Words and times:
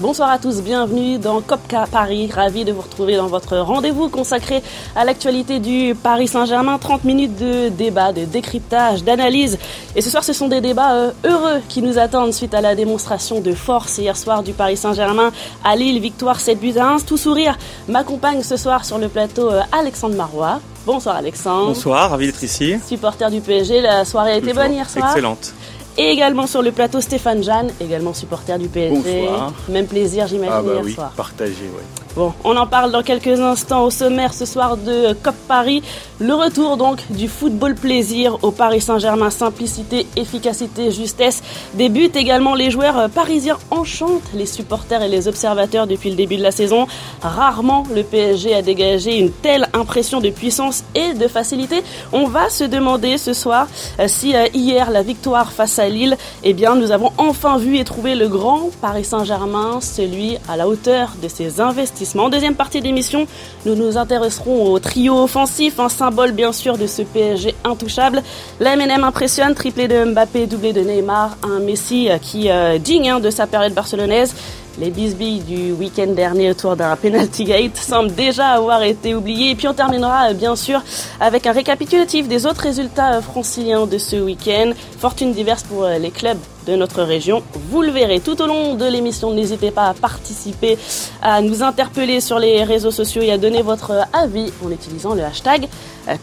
Bonsoir 0.00 0.30
à 0.30 0.38
tous, 0.38 0.62
bienvenue 0.62 1.18
dans 1.18 1.42
Copca 1.42 1.84
Paris. 1.86 2.30
Ravi 2.32 2.64
de 2.64 2.72
vous 2.72 2.80
retrouver 2.80 3.18
dans 3.18 3.26
votre 3.26 3.58
rendez-vous 3.58 4.08
consacré 4.08 4.62
à 4.96 5.04
l'actualité 5.04 5.58
du 5.58 5.94
Paris 5.94 6.26
Saint-Germain. 6.26 6.78
30 6.78 7.04
minutes 7.04 7.36
de 7.36 7.68
débat, 7.68 8.10
de 8.14 8.24
décryptage, 8.24 9.04
d'analyse. 9.04 9.58
Et 9.94 10.00
ce 10.00 10.08
soir, 10.08 10.24
ce 10.24 10.32
sont 10.32 10.48
des 10.48 10.62
débats 10.62 10.94
euh, 10.94 11.10
heureux 11.26 11.60
qui 11.68 11.82
nous 11.82 11.98
attendent 11.98 12.32
suite 12.32 12.54
à 12.54 12.62
la 12.62 12.74
démonstration 12.74 13.42
de 13.42 13.52
force 13.52 13.98
hier 13.98 14.16
soir 14.16 14.42
du 14.42 14.54
Paris 14.54 14.78
Saint-Germain 14.78 15.32
à 15.62 15.76
Lille. 15.76 16.00
Victoire 16.00 16.40
7 16.40 16.58
buts 16.58 16.78
à 16.78 16.94
1. 16.94 17.00
Tout 17.00 17.18
sourire 17.18 17.58
m'accompagne 17.86 18.42
ce 18.42 18.56
soir 18.56 18.86
sur 18.86 18.96
le 18.96 19.08
plateau 19.08 19.50
euh, 19.50 19.60
Alexandre 19.70 20.16
Marois. 20.16 20.60
Bonsoir 20.86 21.16
Alexandre. 21.16 21.66
Bonsoir, 21.66 22.08
ravi 22.08 22.24
d'être 22.24 22.42
ici. 22.42 22.76
Supporter 22.88 23.30
du 23.30 23.42
PSG, 23.42 23.82
la 23.82 24.06
soirée 24.06 24.32
a 24.32 24.36
été 24.36 24.54
bonne 24.54 24.72
hier 24.72 24.88
soir? 24.88 25.10
Excellente. 25.10 25.52
Et 25.98 26.10
également 26.10 26.46
sur 26.46 26.62
le 26.62 26.72
plateau 26.72 27.00
Stéphane 27.00 27.42
Jeanne, 27.42 27.70
également 27.80 28.14
supporter 28.14 28.58
du 28.58 28.68
PSG. 28.68 29.22
Bonsoir. 29.22 29.52
Même 29.68 29.86
plaisir, 29.86 30.26
j'imagine, 30.26 30.52
Ah 30.56 30.62
bah 30.62 30.72
hier 30.74 30.82
oui, 30.84 30.94
soir. 30.94 31.12
partagé, 31.16 31.52
ouais. 31.64 31.99
Bon, 32.16 32.32
on 32.42 32.56
en 32.56 32.66
parle 32.66 32.90
dans 32.90 33.04
quelques 33.04 33.38
instants 33.38 33.84
au 33.84 33.90
sommaire 33.90 34.34
ce 34.34 34.44
soir 34.44 34.76
de 34.76 35.12
COP 35.22 35.34
Paris. 35.46 35.80
Le 36.18 36.34
retour 36.34 36.76
donc 36.76 37.00
du 37.10 37.28
football 37.28 37.76
plaisir 37.76 38.36
au 38.42 38.50
Paris 38.50 38.80
Saint-Germain. 38.80 39.30
Simplicité, 39.30 40.08
efficacité, 40.16 40.90
justesse. 40.90 41.40
Buts 41.74 42.10
également. 42.16 42.56
Les 42.56 42.72
joueurs 42.72 43.08
parisiens 43.10 43.58
enchantent 43.70 44.28
les 44.34 44.44
supporters 44.44 45.02
et 45.02 45.08
les 45.08 45.28
observateurs 45.28 45.86
depuis 45.86 46.10
le 46.10 46.16
début 46.16 46.36
de 46.36 46.42
la 46.42 46.50
saison. 46.50 46.88
Rarement 47.22 47.84
le 47.94 48.02
PSG 48.02 48.54
a 48.54 48.62
dégagé 48.62 49.16
une 49.16 49.30
telle 49.30 49.68
impression 49.72 50.20
de 50.20 50.30
puissance 50.30 50.82
et 50.96 51.14
de 51.14 51.28
facilité. 51.28 51.82
On 52.12 52.26
va 52.26 52.50
se 52.50 52.64
demander 52.64 53.18
ce 53.18 53.32
soir 53.32 53.68
euh, 54.00 54.08
si 54.08 54.34
euh, 54.34 54.46
hier 54.52 54.90
la 54.90 55.02
victoire 55.02 55.52
face 55.52 55.78
à 55.78 55.88
Lille, 55.88 56.16
eh 56.42 56.54
bien 56.54 56.74
nous 56.74 56.90
avons 56.90 57.12
enfin 57.18 57.56
vu 57.56 57.78
et 57.78 57.84
trouvé 57.84 58.16
le 58.16 58.28
grand 58.28 58.70
Paris 58.80 59.04
Saint-Germain, 59.04 59.80
celui 59.80 60.38
à 60.48 60.56
la 60.56 60.66
hauteur 60.66 61.12
de 61.22 61.28
ses 61.28 61.60
investissements. 61.60 61.99
En 62.16 62.28
deuxième 62.30 62.54
partie 62.54 62.80
d'émission, 62.80 63.26
nous 63.66 63.74
nous 63.74 63.98
intéresserons 63.98 64.72
au 64.72 64.78
trio 64.78 65.22
offensif, 65.22 65.78
un 65.78 65.90
symbole 65.90 66.32
bien 66.32 66.52
sûr 66.52 66.78
de 66.78 66.86
ce 66.86 67.02
PSG 67.02 67.54
intouchable. 67.64 68.22
La 68.58 68.74
MNM 68.76 69.04
impressionne, 69.04 69.54
triplé 69.54 69.86
de 69.86 70.04
Mbappé, 70.04 70.46
doublé 70.46 70.72
de 70.72 70.80
Neymar, 70.80 71.36
un 71.42 71.60
Messi 71.60 72.08
euh, 72.10 72.16
qui 72.18 72.50
euh, 72.50 72.78
digne 72.78 73.10
hein, 73.10 73.20
de 73.20 73.28
sa 73.28 73.46
période 73.46 73.74
barcelonaise. 73.74 74.34
Les 74.78 74.90
bisbilles 74.90 75.40
du 75.40 75.72
week-end 75.72 76.06
dernier 76.06 76.50
autour 76.50 76.76
d'un 76.76 76.94
penalty 76.96 77.44
gate 77.44 77.76
semblent 77.76 78.14
déjà 78.14 78.50
avoir 78.50 78.82
été 78.82 79.14
oubliés. 79.14 79.50
Et 79.50 79.54
puis 79.54 79.68
on 79.68 79.74
terminera 79.74 80.30
euh, 80.30 80.32
bien 80.32 80.54
sûr 80.56 80.82
avec 81.20 81.46
un 81.46 81.52
récapitulatif 81.52 82.28
des 82.28 82.46
autres 82.46 82.62
résultats 82.62 83.14
euh, 83.14 83.20
franciliens 83.20 83.86
de 83.86 83.98
ce 83.98 84.16
week-end. 84.16 84.72
Fortune 84.98 85.32
diverse 85.32 85.64
pour 85.64 85.84
euh, 85.84 85.98
les 85.98 86.10
clubs 86.10 86.38
de 86.66 86.76
notre 86.76 87.02
région. 87.02 87.42
Vous 87.70 87.82
le 87.82 87.90
verrez 87.90 88.20
tout 88.20 88.40
au 88.40 88.46
long 88.46 88.74
de 88.74 88.86
l'émission. 88.86 89.32
N'hésitez 89.32 89.70
pas 89.70 89.88
à 89.88 89.94
participer, 89.94 90.78
à 91.20 91.42
nous 91.42 91.62
interpeller 91.62 92.20
sur 92.20 92.38
les 92.38 92.62
réseaux 92.62 92.92
sociaux 92.92 93.22
et 93.22 93.32
à 93.32 93.38
donner 93.38 93.62
votre 93.62 94.06
avis 94.12 94.52
en 94.64 94.70
utilisant 94.70 95.14
le 95.14 95.24
hashtag 95.24 95.68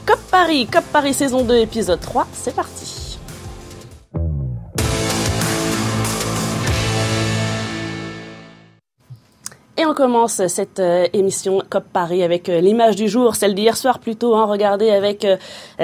COP 0.05 0.19
Paris. 0.31 0.67
COP 0.71 0.83
Paris 0.93 1.13
saison 1.13 1.43
2 1.43 1.57
épisode 1.57 1.99
3. 1.99 2.27
C'est 2.33 2.55
parti. 2.55 2.86
Et 9.79 9.85
on 9.85 9.93
commence 9.93 10.47
cette 10.47 10.79
euh, 10.79 11.05
émission 11.13 11.61
COP 11.69 11.83
Paris 11.93 12.23
avec 12.23 12.49
euh, 12.49 12.61
l'image 12.61 12.95
du 12.95 13.07
jour, 13.07 13.35
celle 13.35 13.53
d'hier 13.53 13.77
soir 13.77 13.99
plutôt. 13.99 14.33
Hein, 14.33 14.45
regardez 14.45 14.89
avec 14.89 15.23
euh, 15.23 15.37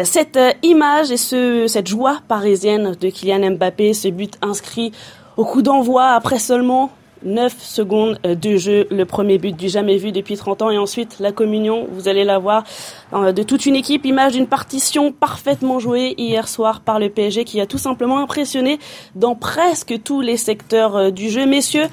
cette 0.04 0.40
image 0.64 1.12
et 1.12 1.18
ce, 1.18 1.68
cette 1.68 1.86
joie 1.86 2.18
parisienne 2.28 2.96
de 3.00 3.10
Kylian 3.10 3.52
Mbappé, 3.52 3.94
ce 3.94 4.08
but 4.08 4.34
inscrit 4.42 4.94
au 5.38 5.46
coup 5.46 5.62
d'envoi 5.62 6.08
après 6.08 6.40
seulement 6.40 6.90
9 7.22 7.56
secondes 7.62 8.20
de 8.24 8.58
jeu, 8.58 8.88
le 8.90 9.06
premier 9.06 9.38
but 9.38 9.56
du 9.56 9.70
jamais 9.70 9.98
vu 9.98 10.12
depuis 10.12 10.38
30 10.38 10.64
ans 10.64 10.72
et 10.72 10.78
ensuite 10.80 11.20
la 11.20 11.32
communion, 11.32 11.88
vous 11.92 12.09
allez 12.09 12.26
la 12.26 12.38
voir, 12.38 12.64
de 13.14 13.44
toute 13.44 13.66
une 13.66 13.78
équipe, 13.78 14.06
image 14.06 14.34
d'une 14.34 14.48
partition 14.48 15.14
parfaitement 15.14 15.80
jouée 15.80 16.16
hier 16.18 16.50
soir 16.50 16.82
par 16.82 17.00
le 17.00 17.09
PSG 17.09 17.46
qui 17.46 17.62
a 17.62 17.66
tout 17.66 17.78
simplement 17.78 18.20
impressionné 18.20 18.78
dans 19.16 19.36
presque 19.36 20.03
tous 20.03 20.20
les 20.20 20.36
secteurs 20.36 21.14
du 21.14 21.30
jeu. 21.30 21.46
Messieurs, 21.46 21.86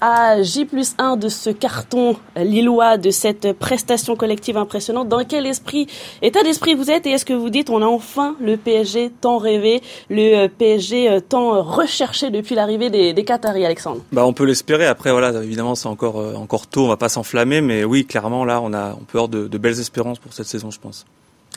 à 0.00 0.42
J 0.42 0.64
plus 0.64 0.94
1 0.98 1.16
de 1.16 1.28
ce 1.28 1.50
carton 1.50 2.16
lillois, 2.36 2.98
de 2.98 3.10
cette 3.10 3.52
prestation 3.52 4.16
collective 4.16 4.56
impressionnante, 4.56 5.08
dans 5.08 5.24
quel 5.24 5.46
esprit, 5.46 5.86
état 6.22 6.42
d'esprit 6.42 6.74
vous 6.74 6.90
êtes 6.90 7.06
et 7.06 7.10
est-ce 7.10 7.24
que 7.24 7.32
vous 7.32 7.50
dites 7.50 7.70
on 7.70 7.82
a 7.82 7.86
enfin 7.86 8.36
le 8.40 8.56
PSG 8.56 9.10
tant 9.20 9.38
rêvé, 9.38 9.82
le 10.10 10.48
PSG 10.48 11.10
euh, 11.10 11.20
tant 11.20 11.62
recherché 11.62 12.30
depuis 12.30 12.54
l'arrivée 12.54 12.90
des, 12.90 13.24
Qataris, 13.24 13.64
Alexandre? 13.64 14.02
Bah, 14.12 14.26
on 14.26 14.32
peut 14.32 14.44
l'espérer. 14.44 14.86
Après, 14.86 15.10
voilà, 15.10 15.42
évidemment, 15.42 15.74
c'est 15.74 15.88
encore 15.88 16.20
euh, 16.20 16.34
encore 16.34 16.66
tôt. 16.66 16.84
On 16.84 16.88
va 16.88 16.96
pas 16.96 17.08
s'enflammer, 17.08 17.60
mais 17.60 17.84
oui, 17.84 18.04
clairement, 18.04 18.44
là, 18.44 18.60
on 18.60 18.72
a 18.72 18.92
on 18.92 19.04
peut 19.04 19.18
avoir 19.18 19.28
de 19.28 19.58
belles 19.58 19.80
espérances 19.80 20.18
pour 20.18 20.32
cette 20.32 20.46
saison, 20.46 20.70
je 20.70 20.78
pense. 20.78 21.06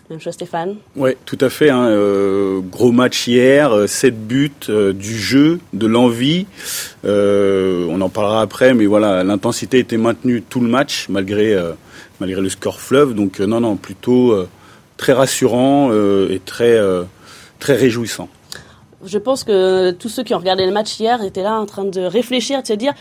Même 0.10 0.22
chose 0.22 0.36
Stéphane 0.36 0.78
Ouais, 0.96 1.18
tout 1.26 1.38
à 1.42 1.50
fait. 1.50 1.70
Hein, 1.70 1.88
euh, 1.88 2.62
gros 2.62 2.94
match 2.94 3.28
hier, 3.28 3.74
euh, 3.74 3.88
7 3.88 4.26
buts, 4.26 4.52
euh, 4.70 4.94
du 4.94 5.18
jeu, 5.18 5.60
de 5.74 5.86
l'envie. 5.86 6.46
Euh, 7.04 7.86
on 7.90 8.00
en 8.00 8.08
parlera 8.08 8.42
après, 8.42 8.74
mais 8.74 8.86
voilà, 8.86 9.26
l'intensité 9.26 9.80
était 9.80 9.98
maintenue 9.98 10.42
tout 10.42 10.62
le 10.62 10.70
match 10.70 11.08
malgré 11.10 11.54
euh, 11.54 11.74
malgré 12.22 12.40
le 12.40 12.48
score 12.50 12.80
fleuve. 12.80 13.16
Donc 13.16 13.42
euh, 13.42 13.46
non, 13.46 13.60
non, 13.60 13.76
plutôt 13.76 14.32
euh, 14.32 14.48
très 14.96 15.12
rassurant 15.12 15.90
euh, 15.92 16.30
et 16.32 16.40
très 16.40 16.78
euh, 16.78 17.04
très 17.60 17.76
réjouissant. 17.76 18.30
Je 19.06 19.18
pense 19.18 19.44
que 19.44 19.92
tous 19.92 20.10
ceux 20.10 20.24
qui 20.24 20.34
ont 20.34 20.40
regardé 20.40 20.66
le 20.66 20.72
match 20.72 21.00
hier 21.00 21.22
étaient 21.22 21.44
là 21.44 21.60
en 21.60 21.66
train 21.66 21.86
de 21.86 22.02
réfléchir, 22.02 22.62
de 22.62 22.68
se 22.68 22.74
dire 22.74 22.94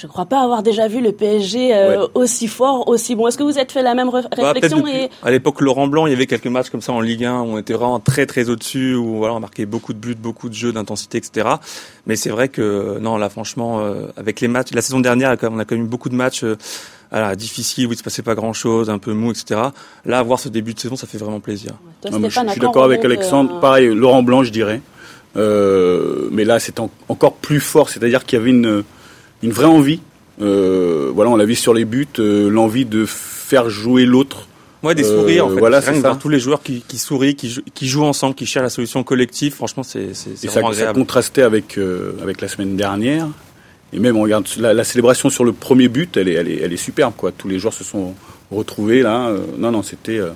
je 0.00 0.06
crois 0.06 0.26
pas 0.26 0.40
avoir 0.42 0.62
déjà 0.62 0.86
vu 0.88 1.00
le 1.00 1.12
PSG 1.12 1.74
euh, 1.74 2.00
Ouais. 2.02 2.06
aussi 2.14 2.46
fort, 2.46 2.88
aussi 2.88 3.14
bon. 3.16 3.26
Est-ce 3.26 3.36
que 3.36 3.42
vous 3.42 3.58
êtes 3.58 3.72
fait 3.72 3.82
la 3.82 3.94
même 3.94 4.08
Bah, 4.10 4.20
réflexion 4.52 4.78
depuis- 4.78 4.92
et 4.92 5.10
À 5.22 5.30
l'époque, 5.30 5.60
Laurent 5.60 5.86
Blanc, 5.88 6.06
il 6.06 6.10
y 6.10 6.14
avait 6.14 6.26
quelques 6.26 6.46
matchs 6.46 6.70
comme 6.70 6.80
ça 6.80 6.92
en 6.92 7.00
Ligue 7.00 7.24
1 7.24 7.40
où 7.40 7.46
on 7.54 7.58
était 7.58 7.74
vraiment 7.74 7.98
très 8.00 8.24
très 8.26 8.48
au-dessus, 8.48 8.94
où 8.94 9.16
voilà, 9.18 9.34
on 9.34 9.40
marquait 9.40 9.66
beaucoup 9.66 9.92
de 9.92 9.98
buts, 9.98 10.14
beaucoup 10.14 10.48
de 10.48 10.54
jeux, 10.54 10.72
d'intensité, 10.72 11.18
etc. 11.18 11.48
Mais 12.06 12.16
c'est 12.16 12.30
vrai 12.30 12.48
que 12.48 12.98
non, 13.00 13.16
là, 13.18 13.28
franchement, 13.28 13.80
euh, 13.80 14.06
avec 14.16 14.40
les 14.40 14.48
matchs, 14.48 14.68
la 14.72 14.82
saison 14.82 15.00
dernière, 15.00 15.36
on 15.42 15.58
a 15.58 15.64
quand 15.64 15.74
même 15.76 15.84
eu 15.84 15.88
beaucoup 15.88 16.08
de 16.08 16.14
matchs. 16.14 16.44
euh, 16.44 16.56
voilà, 17.10 17.34
difficiles 17.36 17.86
où 17.86 17.92
il 17.92 17.96
se 17.96 18.02
passait 18.02 18.20
pas 18.20 18.34
grand 18.34 18.52
chose, 18.52 18.90
un 18.90 18.98
peu 18.98 19.14
mou, 19.14 19.30
etc. 19.30 19.58
Là, 20.04 20.22
voir 20.22 20.38
ce 20.38 20.50
début 20.50 20.74
de 20.74 20.78
saison, 20.80 20.94
ça 20.94 21.06
fait 21.06 21.16
vraiment 21.16 21.40
plaisir. 21.40 21.72
Toi, 22.02 22.10
Non, 22.10 22.18
mais 22.18 22.28
je, 22.28 22.38
suis 22.38 22.60
d'accord 22.60 22.84
avec 22.84 23.02
Alexandre. 23.02 23.54
euh, 23.56 23.60
Pareil, 23.60 23.86
Laurent 23.88 24.22
Blanc, 24.22 24.42
je 24.42 24.50
dirais. 24.52 24.82
Euh, 25.36 26.28
mais 26.30 26.44
là, 26.44 26.58
c'est 26.58 26.80
en- 26.80 26.90
encore 27.08 27.34
plus 27.34 27.60
fort. 27.60 27.88
C'est-à-dire 27.88 28.24
qu'il 28.26 28.38
y 28.38 28.42
avait 28.42 28.50
une, 28.50 28.82
une 29.42 29.52
vraie 29.52 29.66
envie. 29.66 30.00
Euh, 30.40 31.10
voilà, 31.14 31.30
on 31.30 31.36
l'a 31.36 31.44
vu 31.44 31.54
sur 31.56 31.74
les 31.74 31.84
buts, 31.84 32.06
euh, 32.18 32.48
l'envie 32.48 32.84
de 32.84 33.04
faire 33.06 33.68
jouer 33.70 34.04
l'autre. 34.04 34.46
Ouais, 34.84 34.94
des 34.94 35.04
Euh, 35.04 35.20
sourires, 35.20 35.46
en 35.46 35.50
fait. 35.50 35.58
voilà, 35.58 35.80
Rien 35.80 35.94
c'est 35.94 36.00
ça. 36.02 36.16
tous 36.20 36.28
les 36.28 36.38
joueurs 36.38 36.62
qui, 36.62 36.84
qui 36.86 36.98
sourient, 36.98 37.34
qui, 37.34 37.50
jou- 37.50 37.62
qui 37.74 37.88
jouent 37.88 38.04
ensemble, 38.04 38.36
qui 38.36 38.46
cherchent 38.46 38.62
la 38.62 38.70
solution 38.70 39.02
collective. 39.02 39.52
Franchement, 39.54 39.82
c'est 39.82 40.14
c'est- 40.14 40.36
c'est 40.36 40.44
Et 40.46 40.48
ça, 40.48 40.60
vraiment 40.60 40.72
ça 40.72 40.78
agréable. 40.80 41.00
contrastait 41.00 41.42
avec 41.42 41.76
euh, 41.78 42.12
avec 42.22 42.40
la 42.40 42.46
semaine 42.46 42.76
dernière. 42.76 43.26
Et 43.92 43.98
même 43.98 44.16
on 44.16 44.22
regarde 44.22 44.46
la, 44.58 44.74
la 44.74 44.84
célébration 44.84 45.30
sur 45.30 45.44
le 45.44 45.52
premier 45.52 45.88
but, 45.88 46.16
elle 46.16 46.28
est 46.28 46.34
elle 46.34 46.48
est 46.48 46.60
elle 46.62 46.72
est 46.72 46.76
superbe 46.76 47.14
quoi. 47.16 47.32
Tous 47.32 47.48
les 47.48 47.58
joueurs 47.58 47.72
se 47.74 47.82
sont 47.82 48.14
retrouvés 48.52 49.02
là. 49.02 49.28
Euh, 49.28 49.38
non 49.56 49.72
non, 49.72 49.82
c'était 49.82 50.18
euh, 50.18 50.30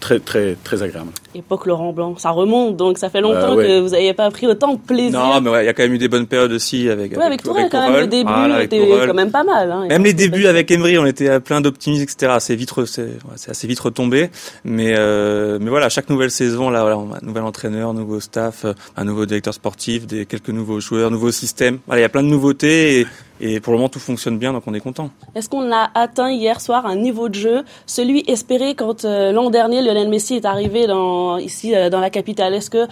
très 0.00 0.18
très 0.20 0.56
très 0.62 0.82
agréable. 0.82 1.10
Époque 1.34 1.66
Laurent 1.66 1.92
Blanc, 1.92 2.14
ça 2.18 2.30
remonte, 2.30 2.76
donc 2.76 2.98
ça 2.98 3.10
fait 3.10 3.20
longtemps 3.20 3.40
Bah 3.40 3.54
ouais. 3.56 3.66
que 3.66 3.80
vous 3.80 3.88
n'avez 3.90 4.12
pas 4.14 4.30
pris 4.30 4.46
autant 4.46 4.74
de 4.74 4.78
plaisir. 4.78 5.18
Non, 5.18 5.40
mais 5.40 5.50
ouais, 5.50 5.62
il 5.64 5.66
y 5.66 5.68
a 5.68 5.72
quand 5.74 5.82
même 5.82 5.94
eu 5.94 5.98
des 5.98 6.08
bonnes 6.08 6.26
périodes 6.26 6.52
aussi 6.52 6.88
avec. 6.88 7.16
ouais, 7.16 7.22
avec 7.24 7.42
Tourelle, 7.42 7.68
quand 7.70 7.90
même, 7.90 8.00
le 8.00 8.06
début 8.06 8.30
Voilà, 8.32 8.56
avec 8.56 8.72
était 8.72 9.06
quand 9.06 9.14
même 9.14 9.30
pas 9.30 9.44
mal. 9.44 9.70
Hein. 9.70 9.86
Même 9.88 10.04
les 10.04 10.14
débuts 10.14 10.46
avec 10.46 10.70
Emery, 10.70 10.98
on 10.98 11.06
était 11.06 11.40
plein 11.40 11.60
d'optimisme, 11.60 12.02
etc. 12.04 12.34
C'est 12.38 12.54
vite, 12.54 12.72
c'est 12.86 13.50
assez 13.50 13.66
vite 13.66 13.80
retombé. 13.80 14.30
Mais 14.64 14.94
euh, 14.96 15.58
mais 15.60 15.70
voilà, 15.70 15.88
chaque 15.88 16.08
nouvelle 16.10 16.30
saison, 16.30 16.70
là, 16.70 16.80
voilà, 16.82 16.98
on 16.98 17.12
a 17.12 17.16
un 17.16 17.26
nouvel 17.26 17.44
entraîneur, 17.44 17.94
nouveau 17.94 18.20
staff, 18.20 18.64
euh, 18.64 18.72
un 18.96 19.04
nouveau 19.04 19.26
directeur 19.26 19.54
sportif, 19.54 20.06
des 20.06 20.26
quelques 20.26 20.50
nouveaux 20.50 20.80
joueurs, 20.80 21.10
nouveaux 21.10 21.32
systèmes. 21.32 21.78
Voilà, 21.86 22.00
il 22.00 22.02
y 22.02 22.06
a 22.06 22.08
plein 22.08 22.22
de 22.22 22.28
nouveautés 22.28 23.00
et, 23.00 23.06
et 23.40 23.60
pour 23.60 23.72
le 23.72 23.78
moment 23.78 23.88
tout 23.88 23.98
fonctionne 23.98 24.38
bien, 24.38 24.52
donc 24.52 24.62
on 24.66 24.74
est 24.74 24.80
content. 24.80 25.10
Est-ce 25.34 25.48
qu'on 25.48 25.72
a 25.72 25.90
atteint 25.94 26.30
hier 26.30 26.60
soir 26.60 26.86
un 26.86 26.96
niveau 26.96 27.28
de 27.28 27.34
jeu, 27.34 27.62
celui 27.86 28.24
espéré 28.28 28.74
quand 28.74 29.04
euh, 29.04 29.32
l'an 29.32 29.50
dernier 29.50 29.82
Lionel 29.82 30.08
Messi 30.08 30.34
est 30.36 30.44
arrivé 30.44 30.86
dans, 30.86 31.23
ici 31.38 31.74
euh, 31.74 31.90
dans 31.90 32.00
la 32.00 32.10
capitale 32.10 32.54
Est-ce 32.54 32.70
que 32.70 32.86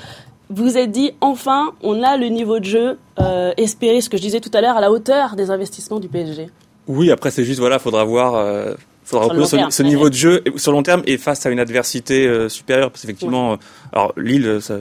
vous 0.50 0.64
vous 0.64 0.76
êtes 0.79 0.90
dit 0.90 1.12
enfin 1.20 1.73
on 1.82 2.02
a 2.02 2.17
le 2.17 2.26
niveau 2.29 2.58
de 2.58 2.64
jeu 2.67 2.99
euh, 3.20 3.52
espéré, 3.56 4.00
ce 4.00 4.11
que 4.11 4.17
je 4.19 4.23
disais 4.23 4.40
tout 4.40 4.50
à 4.55 4.61
l'heure, 4.61 4.76
à 4.76 4.81
la 4.81 4.90
hauteur 4.90 5.34
des 5.37 5.50
investissements 5.50 5.99
du 6.00 6.08
PSG 6.08 6.49
Oui, 6.88 7.11
après 7.11 7.31
c'est 7.31 7.44
juste 7.44 7.61
voilà, 7.61 7.79
faudra 7.79 8.05
voir. 8.05 8.34
Euh, 8.34 8.75
Faudra 9.05 9.25
reprendre 9.25 9.56
long 9.56 9.70
ce, 9.70 9.82
niveau 9.82 10.08
de 10.11 10.14
jeu 10.14 10.43
et- 10.46 10.56
sur 10.58 10.70
long 10.70 10.84
terme 10.84 11.02
et 11.06 11.19
face 11.19 11.44
à 11.44 11.50
une 11.50 11.58
adversité 11.58 12.25
euh, 12.25 12.49
supérieure 12.49 12.88
parce 12.93 13.00
qu'effectivement 13.02 13.58
alors 13.93 14.12
Lille 14.17 14.58
ça, 14.61 14.76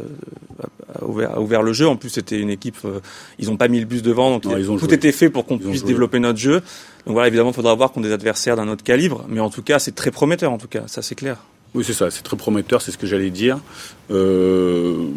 a, 0.93 1.03
ouvert, 1.03 1.31
a 1.33 1.41
ouvert 1.41 1.63
le 1.63 1.73
jeu 1.73 1.87
en 1.87 1.95
plus 1.95 2.09
c'était 2.09 2.37
une 2.37 2.51
équipe 2.51 2.77
euh, 2.85 2.99
ils 3.39 3.49
ont 3.49 3.57
pas 3.57 3.67
mis 3.67 3.79
le 3.79 3.87
bus 3.87 4.03
devant 4.03 4.29
donc 4.29 4.45
Non, 4.45 4.51
ont 4.53 4.77
tout 4.77 4.85
joué. 4.85 4.93
était 4.93 5.11
fait 5.11 5.31
pour 5.31 5.45
qu'on 5.47 5.57
puisse 5.57 5.79
joué. 5.79 5.87
développer 5.87 6.19
notre 6.19 6.37
jeu 6.37 6.59
donc 7.07 7.13
voilà 7.13 7.29
évidemment 7.29 7.49
il 7.49 7.55
faudra 7.55 7.73
voir 7.73 7.91
qu'on 7.91 8.01
des 8.01 8.11
adversaires 8.13 8.55
d'un 8.55 8.67
autre 8.67 8.83
calibre 8.83 9.25
mais 9.27 9.39
en 9.39 9.49
tout 9.49 9.63
cas 9.63 9.79
c'est 9.79 9.95
très 9.95 10.11
prometteur 10.11 10.51
en 10.51 10.59
tout 10.59 10.67
cas 10.67 10.83
ça 10.85 11.01
c'est 11.01 11.15
clair 11.15 11.37
Oui, 11.73 11.83
c'est 11.85 11.93
ça, 11.93 12.11
c'est 12.11 12.21
très 12.21 12.35
prometteur, 12.35 12.81
c'est 12.81 12.91
ce 12.91 12.97
que 12.97 13.07
j'allais 13.07 13.29
dire. 13.29 13.59
Euh, 14.11 15.07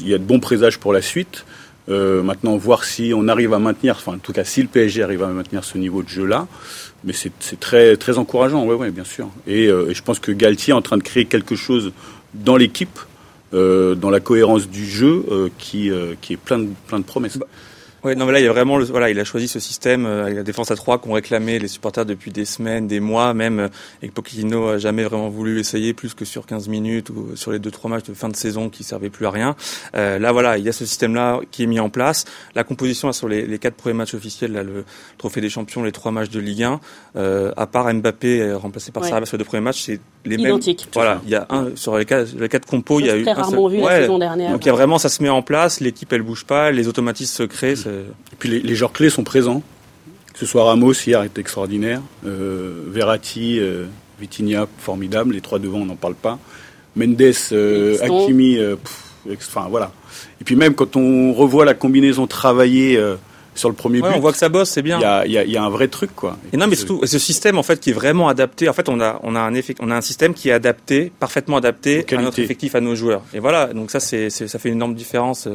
Il 0.00 0.08
y 0.08 0.14
a 0.14 0.18
de 0.18 0.24
bons 0.24 0.40
présages 0.40 0.78
pour 0.78 0.92
la 0.92 1.02
suite. 1.02 1.44
maintenant, 1.88 2.56
voir 2.56 2.84
si 2.84 3.12
on 3.14 3.28
arrive 3.28 3.54
à 3.54 3.58
maintenir, 3.58 3.96
enfin 3.96 4.14
en 4.14 4.18
tout 4.18 4.32
cas 4.32 4.44
si 4.44 4.60
le 4.62 4.68
PSG 4.68 5.02
arrive 5.02 5.22
à 5.22 5.28
maintenir 5.28 5.64
ce 5.64 5.78
niveau 5.78 6.02
de 6.02 6.08
jeu-là, 6.08 6.46
mais 7.04 7.14
c'est 7.14 7.60
très 7.60 7.96
très 7.96 8.18
encourageant, 8.18 8.64
ouais, 8.66 8.74
ouais, 8.74 8.90
bien 8.90 9.04
sûr. 9.04 9.28
Et, 9.46 9.64
et, 9.64 9.94
je 9.94 10.02
pense 10.02 10.18
que 10.18 10.32
Galtier 10.32 10.72
est 10.72 10.76
en 10.76 10.82
train 10.82 10.98
de 10.98 11.02
créer 11.02 11.24
quelque 11.24 11.56
chose 11.56 11.92
dans 12.34 12.56
l'équipe 12.56 12.98
euh, 13.54 13.94
dans 13.94 14.10
la 14.10 14.20
cohérence 14.20 14.68
du 14.68 14.84
jeu 14.84 15.24
euh, 15.30 15.48
qui, 15.56 15.90
euh, 15.90 16.12
qui 16.20 16.34
est 16.34 16.36
plein 16.36 16.58
de, 16.58 16.68
plein 16.86 16.98
de 16.98 17.04
promesses. 17.04 17.38
Bah, 17.38 17.46
Ouais, 18.04 18.14
non, 18.14 18.26
mais 18.26 18.32
là, 18.32 18.40
il 18.40 18.44
y 18.44 18.48
a 18.48 18.52
vraiment, 18.52 18.76
le, 18.78 18.84
voilà, 18.84 19.10
il 19.10 19.18
a 19.18 19.24
choisi 19.24 19.48
ce 19.48 19.58
système 19.58 20.06
euh, 20.06 20.24
avec 20.24 20.36
la 20.36 20.42
défense 20.42 20.70
à 20.70 20.76
3 20.76 20.98
qu'ont 20.98 21.12
réclamé 21.12 21.58
les 21.58 21.68
supporters 21.68 22.06
depuis 22.06 22.30
des 22.30 22.44
semaines, 22.44 22.86
des 22.86 23.00
mois, 23.00 23.34
même, 23.34 23.58
euh, 23.58 23.68
et 24.02 24.08
que 24.08 24.12
Pochettino 24.12 24.68
a 24.68 24.78
jamais 24.78 25.02
vraiment 25.04 25.28
voulu 25.28 25.58
essayer 25.58 25.94
plus 25.94 26.14
que 26.14 26.24
sur 26.24 26.46
15 26.46 26.68
minutes 26.68 27.10
ou 27.10 27.34
sur 27.34 27.50
les 27.50 27.58
deux 27.58 27.70
trois 27.70 27.90
matchs 27.90 28.04
de 28.04 28.14
fin 28.14 28.28
de 28.28 28.36
saison 28.36 28.68
qui 28.68 28.84
servaient 28.84 29.10
plus 29.10 29.26
à 29.26 29.30
rien. 29.30 29.56
Euh, 29.96 30.18
là, 30.18 30.32
voilà, 30.32 30.58
il 30.58 30.64
y 30.64 30.68
a 30.68 30.72
ce 30.72 30.86
système-là 30.86 31.40
qui 31.50 31.64
est 31.64 31.66
mis 31.66 31.80
en 31.80 31.90
place. 31.90 32.24
La 32.54 32.64
composition 32.64 33.12
sur 33.12 33.28
les, 33.28 33.46
les 33.46 33.58
quatre 33.58 33.74
premiers 33.74 33.94
matchs 33.94 34.14
officiels, 34.14 34.52
là, 34.52 34.62
le 34.62 34.84
Trophée 35.18 35.40
des 35.40 35.50
Champions, 35.50 35.82
les 35.82 35.92
trois 35.92 36.12
matchs 36.12 36.30
de 36.30 36.40
Ligue 36.40 36.62
1, 36.62 36.80
euh, 37.16 37.52
à 37.56 37.66
part 37.66 37.92
Mbappé 37.92 38.40
euh, 38.40 38.56
remplacé 38.58 38.92
par 38.92 39.02
ouais. 39.02 39.08
Sarabia 39.08 39.26
sur 39.26 39.36
les 39.36 39.42
deux 39.42 39.48
premiers 39.48 39.62
matchs, 39.62 39.82
c'est 39.82 40.00
les 40.24 40.36
Identique. 40.36 40.80
mêmes. 40.82 40.90
Voilà, 40.94 41.20
il 41.24 41.30
y 41.30 41.34
a 41.34 41.46
un 41.50 41.74
sur 41.74 41.96
les 41.96 42.04
quatre, 42.04 42.28
les 42.38 42.48
quatre 42.48 42.66
compos, 42.66 43.00
il 43.00 43.06
y 43.06 43.10
a 43.10 43.16
eu 43.16 43.22
très 43.22 43.32
rarement 43.32 43.68
vu 43.68 43.78
ouais, 43.78 43.84
la 43.84 44.00
saison 44.02 44.18
dernière. 44.18 44.52
Donc 44.52 44.64
il 44.64 44.68
y 44.68 44.70
a 44.70 44.74
vraiment, 44.74 44.98
ça 44.98 45.08
se 45.08 45.22
met 45.22 45.28
en 45.28 45.42
place, 45.42 45.80
l'équipe 45.80 46.12
elle 46.12 46.22
bouge 46.22 46.44
pas, 46.44 46.70
les 46.70 46.86
automatismes 46.86 47.34
se 47.34 47.42
créent. 47.42 47.74
Et 47.88 48.36
puis 48.38 48.48
les, 48.48 48.60
les 48.60 48.74
joueurs 48.74 48.92
clés 48.92 49.10
sont 49.10 49.24
présents. 49.24 49.62
Que 50.32 50.38
ce 50.38 50.46
soit 50.46 50.62
Ramos 50.62 50.92
hier 51.04 51.24
était 51.24 51.40
extraordinaire, 51.40 52.00
euh, 52.24 52.84
Verratti, 52.86 53.58
euh, 53.58 53.86
Vitinha 54.20 54.68
formidable, 54.78 55.34
les 55.34 55.40
trois 55.40 55.58
devant 55.58 55.78
on 55.78 55.86
n'en 55.86 55.96
parle 55.96 56.14
pas. 56.14 56.38
Mendes, 56.94 57.20
euh, 57.50 57.98
Hakimi, 58.00 58.58
enfin 59.32 59.66
voilà. 59.68 59.90
Et 60.40 60.44
puis 60.44 60.54
même 60.54 60.74
quand 60.74 60.94
on 60.94 61.32
revoit 61.32 61.64
la 61.64 61.74
combinaison 61.74 62.28
travaillée 62.28 63.00
sur 63.56 63.68
le 63.68 63.74
premier 63.74 64.00
ouais, 64.00 64.10
but. 64.10 64.16
On 64.16 64.20
voit 64.20 64.30
que 64.30 64.38
ça 64.38 64.48
bosse, 64.48 64.70
c'est 64.70 64.82
bien. 64.82 65.00
Il 65.24 65.32
y, 65.32 65.34
y, 65.34 65.50
y 65.50 65.56
a, 65.56 65.64
un 65.64 65.70
vrai 65.70 65.88
truc, 65.88 66.14
quoi. 66.14 66.36
Et, 66.52 66.56
non, 66.56 66.68
mais 66.68 66.76
surtout, 66.76 67.00
ce 67.04 67.18
système, 67.18 67.58
en 67.58 67.64
fait, 67.64 67.80
qui 67.80 67.90
est 67.90 67.94
vraiment 67.94 68.28
adapté. 68.28 68.68
En 68.68 68.72
fait, 68.72 68.88
on 68.88 69.00
a, 69.00 69.18
on 69.24 69.34
a 69.34 69.40
un 69.40 69.52
on 69.80 69.90
a 69.90 69.96
un 69.96 70.00
système 70.00 70.34
qui 70.34 70.50
est 70.50 70.52
adapté, 70.52 71.10
parfaitement 71.18 71.56
adapté 71.56 72.06
à 72.12 72.22
notre 72.22 72.38
effectif, 72.38 72.76
à 72.76 72.80
nos 72.80 72.94
joueurs. 72.94 73.22
Et 73.34 73.40
voilà. 73.40 73.66
Donc 73.74 73.90
ça, 73.90 73.98
c'est, 73.98 74.30
ça 74.30 74.58
fait 74.60 74.68
une 74.68 74.76
énorme 74.76 74.94
différence. 74.94 75.48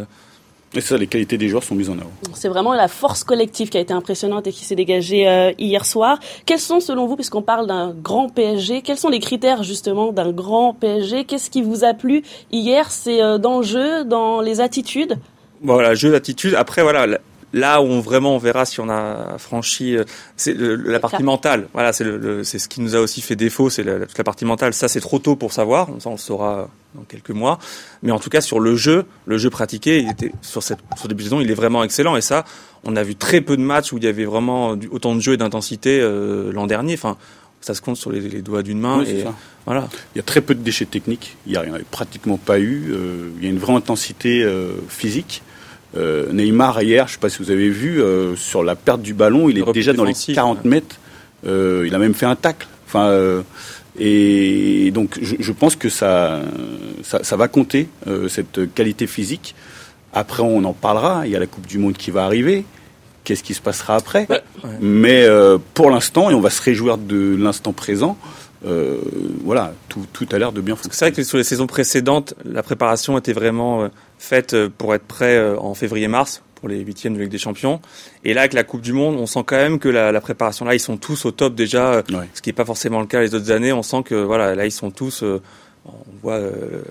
Et 0.75 0.81
ça, 0.81 0.97
les 0.97 1.07
qualités 1.07 1.37
des 1.37 1.47
joueurs 1.49 1.63
sont 1.63 1.75
mises 1.75 1.89
en 1.89 1.93
avant. 1.93 2.11
C'est 2.33 2.47
vraiment 2.49 2.73
la 2.73 2.87
force 2.87 3.23
collective 3.23 3.69
qui 3.69 3.77
a 3.77 3.81
été 3.81 3.93
impressionnante 3.93 4.47
et 4.47 4.51
qui 4.51 4.65
s'est 4.65 4.75
dégagée 4.75 5.27
euh, 5.27 5.51
hier 5.59 5.85
soir. 5.85 6.19
Quels 6.45 6.59
sont, 6.59 6.79
selon 6.79 7.05
vous, 7.05 7.15
puisqu'on 7.15 7.43
parle 7.43 7.67
d'un 7.67 7.93
grand 7.93 8.29
PSG, 8.29 8.81
quels 8.81 8.97
sont 8.97 9.09
les 9.09 9.19
critères 9.19 9.61
justement 9.61 10.11
d'un 10.11 10.31
grand 10.31 10.73
PSG 10.73 11.25
Qu'est-ce 11.25 11.51
qui 11.51 11.61
vous 11.61 11.83
a 11.83 11.93
plu 11.93 12.23
hier? 12.51 12.89
C'est 12.89 13.21
euh, 13.21 13.37
dans 13.37 13.59
le 13.59 13.63
jeu, 13.63 14.03
dans 14.03 14.41
les 14.41 14.61
attitudes? 14.61 15.19
Voilà, 15.61 15.93
jeu 15.93 16.11
d'attitude. 16.11 16.55
Après, 16.55 16.81
voilà, 16.81 17.19
là 17.53 17.81
où 17.81 17.85
on 17.85 18.01
vraiment 18.01 18.35
on 18.35 18.39
verra 18.39 18.65
si 18.65 18.79
on 18.79 18.89
a 18.89 19.37
franchi 19.37 19.95
c'est 20.35 20.55
la 20.57 20.99
partie 20.99 21.23
mentale. 21.23 21.67
Voilà 21.73 21.93
c'est 21.93 22.03
le, 22.03 22.43
c'est 22.43 22.59
ce 22.59 22.67
qui 22.67 22.81
nous 22.81 22.95
a 22.95 22.99
aussi 22.99 23.21
fait 23.21 23.35
défaut 23.35 23.69
c'est 23.69 23.83
la, 23.83 24.05
toute 24.05 24.17
la 24.17 24.23
partie 24.23 24.43
mentale. 24.43 24.73
Ça 24.73 24.87
c'est 24.87 24.99
trop 24.99 25.19
tôt 25.19 25.35
pour 25.35 25.53
savoir. 25.53 25.87
Ça 25.99 26.09
on 26.09 26.13
le 26.13 26.17
saura 26.17 26.69
dans 26.95 27.03
quelques 27.03 27.29
mois. 27.29 27.59
Mais 28.01 28.11
en 28.11 28.19
tout 28.19 28.29
cas 28.29 28.41
sur 28.41 28.59
le 28.59 28.75
jeu 28.75 29.05
le 29.25 29.37
jeu 29.37 29.49
pratiqué 29.49 29.99
il 29.99 30.09
était 30.09 30.31
sur 30.41 30.63
cette 30.63 30.79
sur 30.97 31.07
début 31.07 31.23
de 31.23 31.29
saison 31.29 31.41
il 31.41 31.49
est 31.49 31.55
vraiment 31.55 31.83
excellent. 31.83 32.15
Et 32.15 32.21
ça 32.21 32.43
on 32.83 32.95
a 32.95 33.03
vu 33.03 33.15
très 33.15 33.39
peu 33.41 33.55
de 33.55 33.61
matchs 33.61 33.93
où 33.93 33.97
il 33.97 34.03
y 34.03 34.07
avait 34.07 34.25
vraiment 34.25 34.75
autant 34.91 35.15
de 35.15 35.21
jeu 35.21 35.33
et 35.33 35.37
d'intensité 35.37 35.99
euh, 36.01 36.51
l'an 36.51 36.67
dernier. 36.67 36.95
Enfin 36.95 37.17
ça 37.61 37.73
se 37.73 37.81
compte 37.81 37.95
sur 37.95 38.11
les, 38.11 38.19
les 38.19 38.41
doigts 38.41 38.61
d'une 38.61 38.79
main 38.79 38.99
oui, 38.99 39.09
et 39.09 39.25
voilà. 39.65 39.87
Il 40.13 40.17
y 40.17 40.19
a 40.19 40.23
très 40.23 40.41
peu 40.41 40.53
de 40.53 40.59
déchets 40.59 40.85
techniques. 40.85 41.37
Il 41.47 41.53
y 41.53 41.57
en 41.57 41.73
avait 41.73 41.85
pratiquement 41.89 42.37
pas 42.37 42.59
eu 42.59 42.91
euh, 42.91 43.29
il 43.37 43.43
y 43.45 43.47
a 43.47 43.49
une 43.49 43.59
vraie 43.59 43.73
intensité 43.73 44.43
euh, 44.43 44.73
physique 44.89 45.43
euh, 45.95 46.31
Neymar 46.31 46.81
hier, 46.81 47.07
je 47.07 47.11
ne 47.11 47.13
sais 47.13 47.19
pas 47.19 47.29
si 47.29 47.39
vous 47.39 47.51
avez 47.51 47.69
vu, 47.69 48.01
euh, 48.01 48.35
sur 48.35 48.63
la 48.63 48.75
perte 48.75 49.01
du 49.01 49.13
ballon, 49.13 49.49
il 49.49 49.57
est 49.57 49.73
déjà 49.73 49.93
dans 49.93 50.05
les 50.05 50.13
40 50.13 50.65
mètres. 50.65 50.97
Euh, 51.45 51.83
il 51.85 51.93
a 51.93 51.99
même 51.99 52.13
fait 52.13 52.25
un 52.25 52.35
tacle. 52.35 52.67
Enfin, 52.87 53.43
et 53.99 54.91
donc 54.91 55.17
je, 55.21 55.35
je, 55.39 55.51
pense 55.51 55.75
que 55.75 55.89
ça, 55.89 56.41
ça, 57.03 57.23
ça 57.23 57.35
va 57.35 57.47
compter 57.47 57.89
cette 58.27 58.73
qualité 58.73 59.07
physique. 59.07 59.55
Après, 60.13 60.43
on 60.43 60.63
en 60.63 60.73
parlera. 60.73 61.25
Il 61.25 61.31
y 61.31 61.35
a 61.35 61.39
la 61.39 61.47
Coupe 61.47 61.65
du 61.65 61.79
Monde 61.79 61.97
qui 61.97 62.11
va 62.11 62.23
arriver. 62.25 62.65
Qu'est-ce 63.23 63.43
qui 63.43 63.53
se 63.53 63.61
passera 63.61 63.95
après? 63.95 64.27
Ouais. 64.29 64.41
Mais 64.79 65.27
pour 65.73 65.89
l'instant, 65.89 66.29
et 66.29 66.35
on 66.35 66.41
va 66.41 66.51
se 66.51 66.61
réjouir 66.61 66.97
de 66.97 67.35
l'instant 67.35 67.73
présent. 67.73 68.17
Euh, 68.65 68.97
voilà, 69.43 69.73
tout, 69.89 70.05
tout 70.13 70.27
a 70.31 70.37
l'air 70.37 70.51
de 70.51 70.61
bien 70.61 70.75
fonctionner. 70.75 70.95
C'est 70.95 71.05
vrai 71.05 71.11
que 71.11 71.23
sur 71.23 71.37
les 71.37 71.43
saisons 71.43 71.67
précédentes, 71.67 72.33
la 72.45 72.63
préparation 72.63 73.17
était 73.17 73.33
vraiment 73.33 73.89
faite 74.23 74.55
pour 74.67 74.93
être 74.95 75.05
prêt 75.05 75.55
en 75.57 75.73
février-mars 75.73 76.41
pour 76.55 76.69
les 76.69 76.79
huitièmes 76.79 77.13
de 77.15 77.19
Ligue 77.19 77.29
des 77.29 77.37
Champions. 77.37 77.81
Et 78.23 78.33
là, 78.33 78.41
avec 78.41 78.53
la 78.53 78.63
Coupe 78.63 78.81
du 78.81 78.93
Monde, 78.93 79.17
on 79.19 79.25
sent 79.25 79.43
quand 79.45 79.57
même 79.57 79.79
que 79.79 79.89
la, 79.89 80.13
la 80.13 80.21
préparation 80.21 80.63
là, 80.63 80.73
ils 80.73 80.79
sont 80.79 80.95
tous 80.95 81.25
au 81.25 81.31
top 81.31 81.55
déjà, 81.55 81.97
ouais. 81.97 82.29
ce 82.33 82.41
qui 82.41 82.49
n'est 82.49 82.53
pas 82.53 82.63
forcément 82.63 83.01
le 83.01 83.05
cas 83.05 83.19
les 83.19 83.35
autres 83.35 83.51
années. 83.51 83.73
On 83.73 83.83
sent 83.83 84.03
que 84.03 84.15
voilà, 84.15 84.55
là, 84.55 84.65
ils 84.65 84.71
sont 84.71 84.89
tous, 84.89 85.23
euh, 85.23 85.41
on 85.85 85.91
voit, 86.21 86.35
euh, 86.35 86.81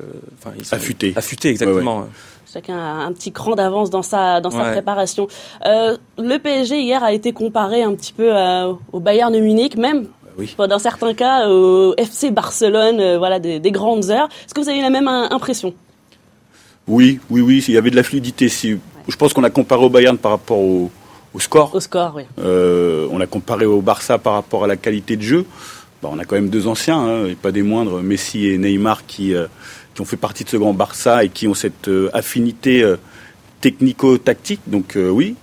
ils 0.58 0.64
sont 0.64 0.76
affûtés. 0.76 1.14
Affûtés, 1.16 1.48
exactement. 1.48 2.00
Ouais, 2.00 2.08
Chacun 2.52 2.76
a 2.76 3.06
un 3.06 3.12
petit 3.12 3.32
cran 3.32 3.54
d'avance 3.54 3.88
dans 3.88 4.02
sa 4.02 4.42
dans 4.42 4.50
sa 4.50 4.72
préparation. 4.72 5.26
Euh, 5.64 5.96
le 6.18 6.36
PSG 6.36 6.82
hier 6.82 7.02
a 7.02 7.14
été 7.14 7.32
comparé 7.32 7.82
un 7.82 7.94
petit 7.94 8.12
peu 8.12 8.36
euh, 8.36 8.74
au 8.92 9.00
Bayern 9.00 9.32
de 9.32 9.38
Munich, 9.40 9.78
même 9.78 10.08
oui. 10.36 10.54
dans 10.58 10.78
certains 10.78 11.14
cas 11.14 11.48
au 11.48 11.94
FC 11.96 12.30
Barcelone, 12.30 13.00
euh, 13.00 13.16
voilà 13.16 13.38
des, 13.38 13.58
des, 13.58 13.70
grandes 13.70 14.10
heures. 14.10 14.28
Est-ce 14.44 14.52
que 14.52 14.60
vous 14.60 14.68
avez 14.68 14.80
eu 14.80 14.82
la 14.82 14.90
même 14.90 15.08
impression? 15.08 15.72
Oui, 16.86 17.20
oui, 17.30 17.40
oui. 17.40 17.64
Il 17.68 17.74
y 17.74 17.78
avait 17.78 17.90
de 17.90 17.96
la 17.96 18.02
fluidité. 18.02 18.48
Si, 18.48 18.78
je 19.08 19.16
pense 19.16 19.32
qu'on 19.32 19.44
a 19.44 19.50
comparé 19.50 19.84
au 19.84 19.90
Bayern 19.90 20.18
par 20.18 20.32
rapport 20.32 20.58
au, 20.58 20.90
au 21.34 21.40
score. 21.40 21.74
Au 21.74 21.80
score, 21.80 22.14
oui. 22.16 22.22
Euh, 22.38 23.08
on 23.10 23.20
a 23.20 23.26
comparé 23.26 23.66
au 23.66 23.80
Barça 23.80 24.18
par 24.18 24.34
rapport 24.34 24.64
à 24.64 24.66
la 24.66 24.76
qualité 24.76 25.16
de 25.16 25.22
jeu. 25.22 25.46
Bon, 26.02 26.10
on 26.12 26.18
a 26.18 26.24
quand 26.24 26.34
même 26.34 26.48
deux 26.48 26.66
anciens, 26.66 26.98
hein, 26.98 27.26
et 27.26 27.34
pas 27.34 27.52
des 27.52 27.62
moindres, 27.62 28.02
Messi 28.02 28.48
et 28.48 28.58
Neymar, 28.58 29.06
qui, 29.06 29.34
euh, 29.34 29.46
qui 29.94 30.00
ont 30.00 30.04
fait 30.04 30.16
partie 30.16 30.44
de 30.44 30.48
ce 30.48 30.56
grand 30.56 30.74
Barça 30.74 31.24
et 31.24 31.28
qui 31.28 31.46
ont 31.46 31.54
cette 31.54 31.88
euh, 31.88 32.10
affinité 32.12 32.84
technico-tactique. 33.60 34.60
Donc 34.66 34.96
oui, 34.96 35.36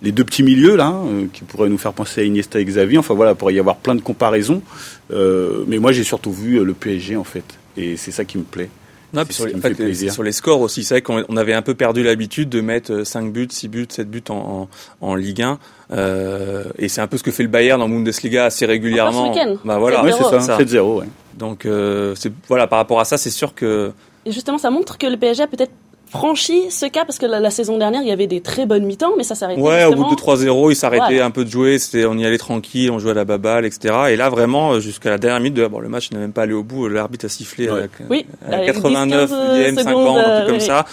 les 0.00 0.12
deux 0.12 0.24
petits 0.24 0.42
milieux 0.42 0.76
là, 0.76 0.94
qui 1.32 1.44
pourraient 1.44 1.68
nous 1.68 1.76
faire 1.76 1.92
penser 1.92 2.22
à 2.22 2.24
Iniesta 2.24 2.60
et 2.60 2.64
Xavi. 2.64 2.96
Enfin 2.96 3.12
voilà, 3.12 3.34
pourrait 3.34 3.52
y 3.52 3.58
avoir 3.58 3.76
plein 3.76 3.94
de 3.94 4.00
comparaisons. 4.00 4.62
mais 5.10 5.78
moi, 5.78 5.92
j'ai 5.92 6.04
surtout 6.04 6.32
vu 6.32 6.64
le 6.64 6.72
PSG 6.72 7.16
en 7.16 7.24
fait, 7.24 7.44
et 7.76 7.98
c'est 7.98 8.12
ça 8.12 8.24
qui 8.24 8.38
me 8.38 8.44
plaît. 8.44 8.70
Non, 9.14 9.24
puis 9.24 9.34
sur, 9.34 9.46
les, 9.46 9.54
en 9.54 9.60
fait, 9.60 10.10
sur 10.10 10.22
les 10.22 10.32
scores 10.32 10.60
aussi, 10.60 10.84
c'est 10.84 10.94
vrai 10.94 11.02
qu'on 11.02 11.36
avait 11.36 11.54
un 11.54 11.62
peu 11.62 11.74
perdu 11.74 12.02
l'habitude 12.02 12.48
de 12.48 12.60
mettre 12.60 13.04
5 13.04 13.32
buts, 13.32 13.48
6 13.50 13.68
buts, 13.68 13.86
7 13.88 14.10
buts 14.10 14.22
en, 14.28 14.68
en, 15.00 15.06
en 15.06 15.14
Ligue 15.14 15.42
1. 15.42 15.58
Euh, 15.90 16.64
et 16.78 16.88
c'est 16.88 17.00
un 17.00 17.06
peu 17.06 17.16
ce 17.16 17.22
que 17.22 17.30
fait 17.30 17.42
le 17.42 17.48
Bayern 17.48 17.80
en 17.80 17.88
Bundesliga 17.88 18.44
assez 18.44 18.66
régulièrement. 18.66 19.34
Bah 19.64 19.78
voilà, 19.78 20.04
ouais, 20.04 20.12
c'est 20.12 20.40
ça, 20.40 20.58
7-0. 20.58 20.98
Ouais. 20.98 21.06
Donc 21.38 21.64
euh, 21.64 22.14
voilà, 22.48 22.66
par 22.66 22.78
rapport 22.78 23.00
à 23.00 23.04
ça, 23.04 23.16
c'est 23.16 23.30
sûr 23.30 23.54
que. 23.54 23.92
Et 24.26 24.32
justement, 24.32 24.58
ça 24.58 24.70
montre 24.70 24.98
que 24.98 25.06
le 25.06 25.16
PSG 25.16 25.44
a 25.44 25.46
peut-être 25.46 25.72
franchi 26.10 26.70
ce 26.70 26.86
cas 26.86 27.04
parce 27.04 27.18
que 27.18 27.26
la, 27.26 27.40
la, 27.40 27.50
saison 27.50 27.78
dernière 27.78 28.02
il 28.02 28.08
y 28.08 28.12
avait 28.12 28.26
des 28.26 28.40
très 28.40 28.66
bonnes 28.66 28.84
mi-temps 28.84 29.12
mais 29.16 29.24
ça 29.24 29.34
s'arrêtait 29.34 29.60
ouais 29.60 29.82
justement. 29.82 30.06
au 30.06 30.08
bout 30.10 30.16
de 30.16 30.20
3-0 30.20 30.70
il 30.70 30.76
s'arrêtait 30.76 31.04
voilà. 31.04 31.26
un 31.26 31.30
peu 31.30 31.44
de 31.44 31.50
jouer 31.50 31.78
c'était 31.78 32.06
on 32.06 32.16
y 32.16 32.24
allait 32.24 32.38
tranquille 32.38 32.90
on 32.90 32.98
jouait 32.98 33.10
à 33.10 33.14
la 33.14 33.24
baballe 33.24 33.64
etc 33.66 33.94
et 34.10 34.16
là 34.16 34.28
vraiment 34.30 34.80
jusqu'à 34.80 35.10
la 35.10 35.18
dernière 35.18 35.40
minute 35.40 35.54
de, 35.54 35.66
bon 35.66 35.80
le 35.80 35.88
match 35.88 36.10
n'est 36.10 36.18
même 36.18 36.32
pas 36.32 36.42
allé 36.42 36.54
au 36.54 36.62
bout 36.62 36.88
l'arbitre 36.88 37.26
a 37.26 37.28
sifflé 37.28 37.70
ouais. 37.70 37.82
à, 37.82 37.86
oui, 38.08 38.26
à 38.50 38.58
89 38.60 39.30
e 39.30 39.74
50 39.74 39.78
secondes, 39.78 40.18
un 40.18 40.22
truc 40.22 40.46
comme 40.46 40.54
oui. 40.56 40.60
ça 40.60 40.86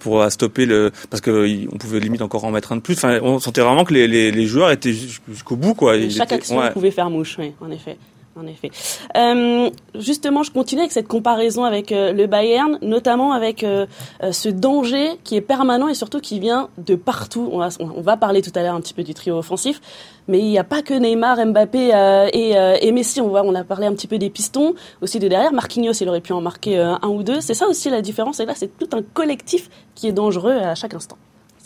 pour 0.00 0.30
stopper 0.30 0.66
le 0.66 0.90
parce 1.10 1.20
que 1.20 1.66
on 1.72 1.78
pouvait 1.78 2.00
limite 2.00 2.22
encore 2.22 2.44
en 2.44 2.50
mettre 2.50 2.72
un 2.72 2.76
de 2.76 2.82
plus 2.82 2.94
enfin 2.94 3.18
on 3.22 3.38
sentait 3.38 3.62
vraiment 3.62 3.84
que 3.84 3.94
les, 3.94 4.06
les, 4.06 4.30
les 4.30 4.46
joueurs 4.46 4.70
étaient 4.70 4.92
jusqu'au 4.92 5.56
bout 5.56 5.74
quoi 5.74 5.96
et 5.96 6.10
chaque 6.10 6.28
étaient, 6.28 6.34
action 6.36 6.58
ouais. 6.58 6.70
pouvait 6.72 6.90
faire 6.90 7.10
mouche 7.10 7.36
oui 7.38 7.52
en 7.60 7.70
effet 7.70 7.96
en 8.38 8.46
effet. 8.46 8.70
Euh, 9.16 9.70
justement, 9.94 10.42
je 10.42 10.50
continue 10.50 10.82
avec 10.82 10.92
cette 10.92 11.08
comparaison 11.08 11.64
avec 11.64 11.92
euh, 11.92 12.12
le 12.12 12.26
Bayern, 12.26 12.78
notamment 12.82 13.32
avec 13.32 13.64
euh, 13.64 13.86
ce 14.30 14.48
danger 14.48 15.18
qui 15.24 15.36
est 15.36 15.40
permanent 15.40 15.88
et 15.88 15.94
surtout 15.94 16.20
qui 16.20 16.40
vient 16.40 16.68
de 16.78 16.94
partout. 16.94 17.48
On 17.52 17.58
va, 17.58 17.68
va 17.96 18.16
parler 18.16 18.42
tout 18.42 18.52
à 18.54 18.62
l'heure 18.62 18.74
un 18.74 18.80
petit 18.80 18.94
peu 18.94 19.02
du 19.02 19.14
trio 19.14 19.36
offensif, 19.36 19.80
mais 20.28 20.38
il 20.38 20.48
n'y 20.48 20.58
a 20.58 20.64
pas 20.64 20.82
que 20.82 20.94
Neymar, 20.94 21.44
Mbappé 21.46 21.90
et, 22.32 22.92
Messi. 22.92 23.20
On 23.20 23.28
voit, 23.28 23.42
on 23.44 23.54
a 23.54 23.64
parlé 23.64 23.86
un 23.86 23.92
petit 23.92 24.06
peu 24.06 24.18
des 24.18 24.30
pistons, 24.30 24.74
aussi 25.02 25.18
de 25.18 25.28
derrière. 25.28 25.52
Marquinhos, 25.52 25.92
il 25.92 26.08
aurait 26.08 26.20
pu 26.20 26.32
en 26.32 26.40
marquer 26.40 26.78
un 26.78 27.08
ou 27.08 27.22
deux. 27.22 27.40
C'est 27.40 27.54
ça 27.54 27.66
aussi 27.68 27.90
la 27.90 28.02
différence. 28.02 28.40
Et 28.40 28.46
là, 28.46 28.52
c'est 28.54 28.76
tout 28.78 28.96
un 28.96 29.02
collectif 29.02 29.70
qui 29.94 30.08
est 30.08 30.12
dangereux 30.12 30.52
à 30.52 30.74
chaque 30.74 30.94
instant. 30.94 31.16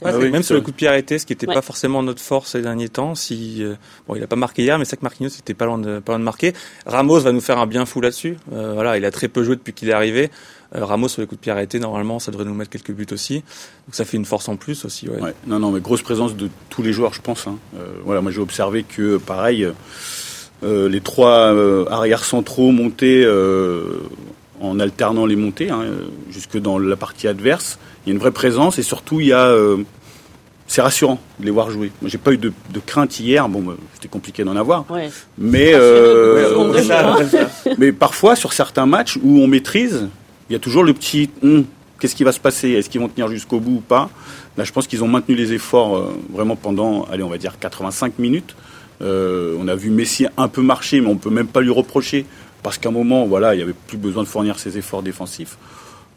Ah 0.04 0.12
oui, 0.18 0.30
même 0.30 0.42
sur 0.42 0.54
le 0.54 0.60
coup 0.60 0.70
de 0.70 0.76
pied 0.76 0.88
arrêté, 0.88 1.18
ce 1.18 1.26
qui 1.26 1.32
n'était 1.32 1.48
ouais. 1.48 1.54
pas 1.54 1.62
forcément 1.62 2.02
notre 2.02 2.22
force 2.22 2.52
ces 2.52 2.62
derniers 2.62 2.88
temps. 2.88 3.14
Si 3.14 3.62
euh, 3.62 3.74
bon, 4.06 4.14
il 4.16 4.22
a 4.22 4.26
pas 4.26 4.36
marqué 4.36 4.62
hier, 4.62 4.78
mais 4.78 4.84
c'est 4.84 4.96
que 4.96 5.02
Marquinhos 5.02 5.30
était 5.30 5.54
pas 5.54 5.66
loin 5.66 5.78
de 5.78 5.98
pas 6.00 6.12
loin 6.12 6.18
de 6.18 6.24
marquer. 6.24 6.52
Ramos 6.86 7.20
va 7.20 7.32
nous 7.32 7.40
faire 7.40 7.58
un 7.58 7.66
bien 7.66 7.86
fou 7.86 8.00
là-dessus. 8.00 8.36
Euh, 8.52 8.72
voilà, 8.74 8.96
il 8.96 9.04
a 9.04 9.10
très 9.10 9.28
peu 9.28 9.42
joué 9.42 9.56
depuis 9.56 9.72
qu'il 9.72 9.88
est 9.88 9.92
arrivé. 9.92 10.30
Euh, 10.74 10.84
Ramos 10.84 11.08
sur 11.08 11.20
les 11.20 11.26
coups 11.26 11.40
de 11.40 11.42
pied 11.42 11.52
arrêtés, 11.52 11.78
normalement, 11.78 12.18
ça 12.18 12.30
devrait 12.32 12.46
nous 12.46 12.54
mettre 12.54 12.70
quelques 12.70 12.92
buts 12.92 13.06
aussi. 13.12 13.36
Donc 13.36 13.94
ça 13.94 14.04
fait 14.04 14.16
une 14.16 14.24
force 14.24 14.48
en 14.48 14.56
plus 14.56 14.84
aussi. 14.84 15.08
Ouais. 15.08 15.20
ouais. 15.20 15.34
Non, 15.46 15.58
non, 15.58 15.70
mais 15.70 15.80
grosse 15.80 16.02
présence 16.02 16.36
de 16.36 16.48
tous 16.70 16.82
les 16.82 16.92
joueurs, 16.92 17.14
je 17.14 17.20
pense. 17.20 17.46
Hein. 17.46 17.58
voilà, 18.04 18.20
moi 18.20 18.32
j'ai 18.32 18.40
observé 18.40 18.84
que 18.84 19.18
pareil, 19.18 19.68
les 20.62 21.00
trois 21.00 21.54
arrières 21.90 22.24
centraux 22.24 22.70
montaient 22.70 23.26
en 24.60 24.78
alternant 24.78 25.26
les 25.26 25.36
montées 25.36 25.70
hein, 25.70 25.84
jusque 26.30 26.56
dans 26.56 26.78
la 26.78 26.96
partie 26.96 27.28
adverse 27.28 27.78
il 28.04 28.08
y 28.08 28.12
a 28.12 28.14
une 28.14 28.20
vraie 28.20 28.32
présence 28.32 28.78
et 28.78 28.82
surtout 28.82 29.20
il 29.20 29.28
y 29.28 29.32
a 29.32 29.54
c'est 30.72 30.80
rassurant 30.80 31.18
de 31.38 31.44
les 31.44 31.50
voir 31.50 31.70
jouer. 31.70 31.92
Moi, 32.00 32.08
j'ai 32.08 32.16
pas 32.16 32.32
eu 32.32 32.38
de, 32.38 32.52
crainte 32.86 33.20
hier. 33.20 33.46
Bon, 33.46 33.60
bah, 33.60 33.74
c'était 33.92 34.08
compliqué 34.08 34.42
d'en 34.42 34.56
avoir. 34.56 34.86
Mais, 35.36 35.72
euh, 35.74 36.72
mais 37.78 37.92
parfois, 37.92 38.36
sur 38.36 38.54
certains 38.54 38.86
matchs 38.86 39.18
où 39.22 39.40
on 39.40 39.46
maîtrise, 39.46 40.08
il 40.48 40.54
y 40.54 40.56
a 40.56 40.58
toujours 40.58 40.82
le 40.82 40.94
petit 40.94 41.28
hum, 41.42 41.64
qu'est-ce 41.98 42.14
qui 42.14 42.24
va 42.24 42.32
se 42.32 42.40
passer? 42.40 42.70
Est-ce 42.70 42.88
qu'ils 42.88 43.02
vont 43.02 43.08
tenir 43.08 43.28
jusqu'au 43.28 43.60
bout 43.60 43.76
ou 43.76 43.80
pas? 43.80 44.08
Là, 44.56 44.64
je 44.64 44.72
pense 44.72 44.86
qu'ils 44.86 45.04
ont 45.04 45.08
maintenu 45.08 45.34
les 45.34 45.52
efforts 45.52 45.96
euh, 45.96 46.18
vraiment 46.32 46.56
pendant, 46.56 47.04
allez, 47.04 47.22
on 47.22 47.28
va 47.28 47.36
dire 47.36 47.58
85 47.58 48.18
minutes. 48.18 48.56
Euh, 49.02 49.56
on 49.60 49.68
a 49.68 49.74
vu 49.74 49.90
Messi 49.90 50.26
un 50.38 50.48
peu 50.48 50.62
marcher, 50.62 51.02
mais 51.02 51.08
on 51.08 51.16
peut 51.16 51.30
même 51.30 51.48
pas 51.48 51.60
lui 51.60 51.70
reprocher 51.70 52.24
parce 52.62 52.78
qu'à 52.78 52.88
un 52.88 52.92
moment, 52.92 53.26
voilà, 53.26 53.54
il 53.54 53.58
y 53.58 53.62
avait 53.62 53.74
plus 53.74 53.98
besoin 53.98 54.22
de 54.22 54.28
fournir 54.28 54.58
ses 54.58 54.78
efforts 54.78 55.02
défensifs. 55.02 55.58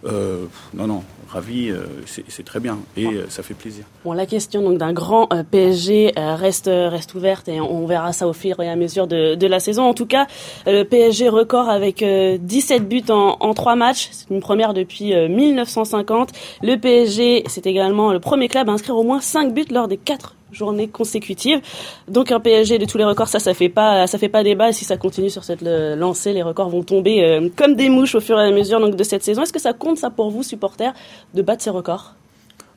Non, 0.04 0.88
non, 0.88 1.04
ravi, 1.30 1.70
euh, 1.70 1.86
c'est 2.06 2.46
très 2.46 2.60
bien 2.60 2.80
et 2.96 3.06
euh, 3.06 3.26
ça 3.30 3.44
fait 3.44 3.54
plaisir. 3.54 3.84
Bon, 4.04 4.14
la 4.14 4.26
question 4.26 4.62
donc 4.62 4.78
d'un 4.78 4.94
grand 4.94 5.32
euh, 5.34 5.44
PSG 5.44 6.14
reste 6.16 6.70
reste 6.72 7.14
ouverte 7.14 7.48
et 7.48 7.60
on 7.60 7.86
verra 7.86 8.14
ça 8.14 8.28
au 8.28 8.34
fur 8.34 8.60
et 8.62 8.70
à 8.70 8.76
mesure 8.76 9.08
de, 9.08 9.36
de 9.36 9.48
la 9.48 9.60
saison. 9.60 9.84
En 9.84 9.94
tout 9.94 10.06
cas, 10.06 10.28
le 10.66 10.84
PSG 10.84 11.30
record 11.30 11.70
avec 11.70 12.04
17 12.04 12.88
buts 12.88 13.04
en, 13.10 13.38
en 13.40 13.54
3 13.54 13.76
matchs, 13.76 14.10
c'est 14.12 14.30
une 14.30 14.40
première 14.40 14.74
depuis 14.74 15.14
1950. 15.14 16.32
Le 16.62 16.76
PSG, 16.76 17.44
c'est 17.48 17.66
également 17.68 18.14
le 18.14 18.20
premier 18.20 18.48
club 18.48 18.70
à 18.70 18.72
inscrire 18.72 18.96
au 18.96 19.04
moins 19.04 19.20
5 19.22 19.54
buts 19.54 19.66
lors 19.72 19.88
des 19.88 19.98
4 19.98 20.36
journées 20.56 20.88
consécutives. 20.88 21.62
Donc 22.08 22.32
un 22.32 22.40
PSG 22.40 22.78
de 22.80 22.86
tous 22.86 22.98
les 22.98 23.04
records, 23.04 23.28
ça, 23.28 23.40
ça 23.40 23.54
fait 23.54 23.70
pas, 23.70 24.08
ça 24.08 24.18
fait 24.18 24.30
pas 24.30 24.44
débat. 24.44 24.72
Si 24.72 24.86
ça 24.86 24.98
continue 24.98 25.30
sur 25.30 25.44
cette 25.44 25.62
lancée, 25.62 26.34
les 26.34 26.44
records 26.44 26.70
vont 26.70 26.84
tomber 26.84 27.24
euh, 27.24 27.50
comme 27.56 27.76
des 27.76 27.90
mouches 27.90 28.16
au 28.16 28.22
fur 28.22 28.40
et 28.40 28.44
à 28.44 28.52
mesure 28.52 28.90
de 28.90 29.04
cette 29.04 29.24
saison. 29.24 29.44
Est-ce 29.44 29.54
que 29.54 29.62
ça 29.62 29.74
compte 29.74 29.98
ça 29.98 30.10
pour 30.10 30.32
vous, 30.32 30.44
supporters, 30.44 30.94
de 31.34 31.42
battre 31.42 31.64
ces 31.64 31.70
records? 31.70 32.16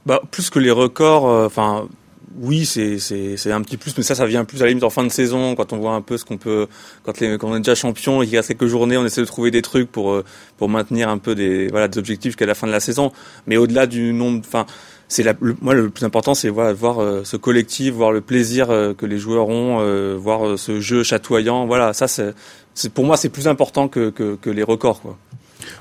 Bah 0.07 0.21
plus 0.31 0.51
que 0.51 0.59
les 0.59 0.71
records, 0.71 1.29
euh, 1.29 1.47
enfin. 1.47 1.87
oui, 2.41 2.65
c'est 2.65 3.53
un 3.53 3.63
petit 3.63 3.77
plus, 3.77 3.97
mais 3.97 4.03
ça, 4.03 4.15
ça 4.15 4.27
vient 4.27 4.45
plus 4.45 4.63
à 4.63 4.65
la 4.65 4.69
limite 4.69 4.85
en 4.85 4.91
fin 4.91 5.05
de 5.05 5.11
saison, 5.11 5.55
quand 5.55 5.73
on 5.73 5.79
voit 5.79 5.93
un 5.93 6.01
peu 6.01 6.17
ce 6.17 6.25
qu'on 6.25 6.39
peut, 6.39 6.67
quand 7.05 7.15
on 7.21 7.57
est 7.57 7.61
déjà 7.61 7.75
champion 7.75 8.23
et 8.23 8.27
qu'il 8.27 8.37
reste 8.37 8.49
quelques 8.49 8.67
journées, 8.67 8.97
on 8.97 9.05
essaie 9.05 9.21
de 9.21 9.27
trouver 9.27 9.51
des 9.51 9.63
trucs 9.63 9.91
pour 9.91 10.13
euh, 10.13 10.25
pour 10.57 10.69
maintenir 10.69 11.09
un 11.09 11.19
peu 11.19 11.35
des 11.35 11.69
voilà 11.69 11.89
des 11.89 11.99
objectifs 11.99 12.33
jusqu'à 12.33 12.47
la 12.47 12.55
fin 12.55 12.67
de 12.67 12.73
la 12.73 12.81
saison. 12.81 13.13
Mais 13.47 13.57
au-delà 13.57 13.87
du 13.87 14.13
nombre, 14.13 14.41
enfin, 14.47 14.67
c'est 15.09 15.23
le, 15.23 15.57
moi 15.63 15.75
le 15.75 15.89
plus 15.89 16.05
important 16.05 16.35
c'est 16.35 16.51
voilà, 16.51 16.73
voir 16.75 17.01
euh, 17.01 17.23
ce 17.25 17.37
collectif 17.37 17.95
voir 17.95 18.13
le 18.13 18.21
plaisir 18.21 18.71
euh, 18.71 18.93
que 18.93 19.07
les 19.07 19.19
joueurs 19.19 19.49
ont 19.49 19.79
euh, 19.81 20.17
voir 20.19 20.59
ce 20.59 20.81
jeu 20.81 21.03
chatoyant. 21.03 21.67
Voilà 21.67 21.93
ça 21.93 22.07
c'est 22.09 22.93
pour 22.93 23.05
moi 23.05 23.17
c'est 23.17 23.31
plus 23.31 23.49
important 23.49 23.89
que, 23.89 24.11
que, 24.11 24.37
que, 24.37 24.51
les 24.51 24.63
records 24.63 25.01
quoi. 25.01 25.19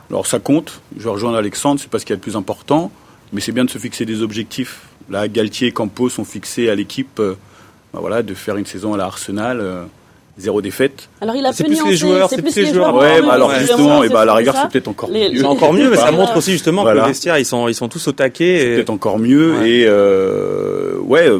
Alors 0.10 0.26
ça 0.26 0.40
compte. 0.40 0.82
Je 0.98 1.10
rejoins 1.10 1.36
Alexandre 1.36 1.80
c'est 1.80 1.90
pas 1.90 2.00
ce 2.00 2.06
qui 2.06 2.14
est 2.14 2.16
le 2.16 2.22
plus 2.22 2.38
important 2.38 2.92
mais 3.34 3.42
c'est 3.42 3.52
bien 3.52 3.66
de 3.66 3.70
se 3.70 3.78
fixer 3.78 4.06
des 4.06 4.22
objectifs. 4.22 4.88
Là 5.10 5.28
Galtier 5.28 5.68
et 5.68 5.72
Campos 5.72 6.20
ont 6.20 6.26
fixé 6.26 6.70
à 6.70 6.76
l'équipe 6.76 7.18
bah, 7.18 8.00
voilà 8.00 8.24
de 8.24 8.34
faire 8.34 8.56
une 8.56 8.66
saison 8.66 8.94
à 8.94 8.98
la 8.98 9.06
Arsenal 9.06 9.88
zéro 10.38 10.62
défaite. 10.62 11.10
Alors 11.22 11.36
il 11.36 11.46
a 11.46 11.52
c'est 11.54 11.64
plus 11.64 11.84
les 11.86 11.96
joueurs, 11.96 12.30
c'est 12.30 12.42
plus 12.42 12.56
les 12.56 12.74
joueurs. 12.74 12.96
Ouais, 12.96 13.22
bah, 13.22 13.34
alors 13.34 13.54
justement, 13.56 14.04
et 14.04 14.10
bah 14.10 14.22
à 14.22 14.26
la 14.26 14.36
rigueur 14.36 14.56
c'est 14.56 14.70
peut-être 14.72 14.88
encore 14.88 15.10
mieux. 15.10 15.30
C'est 15.36 15.46
encore 15.46 15.74
mieux, 15.74 15.90
mais 15.90 15.98
ça 15.98 16.12
montre 16.12 16.38
aussi 16.38 16.52
justement 16.52 16.84
que 16.84 16.90
les 16.92 17.02
vestiaires 17.02 17.38
ils 17.38 17.46
sont 17.46 17.68
ils 17.68 17.76
sont 17.76 17.90
tous 17.90 18.08
au 18.08 18.12
taquet. 18.12 18.60
C'est 18.60 18.76
peut-être 18.76 18.90
encore 18.90 19.20
mieux 19.20 19.66
et 19.66 19.86
euh, 19.88 20.98
ouais, 21.00 21.28
euh, 21.30 21.40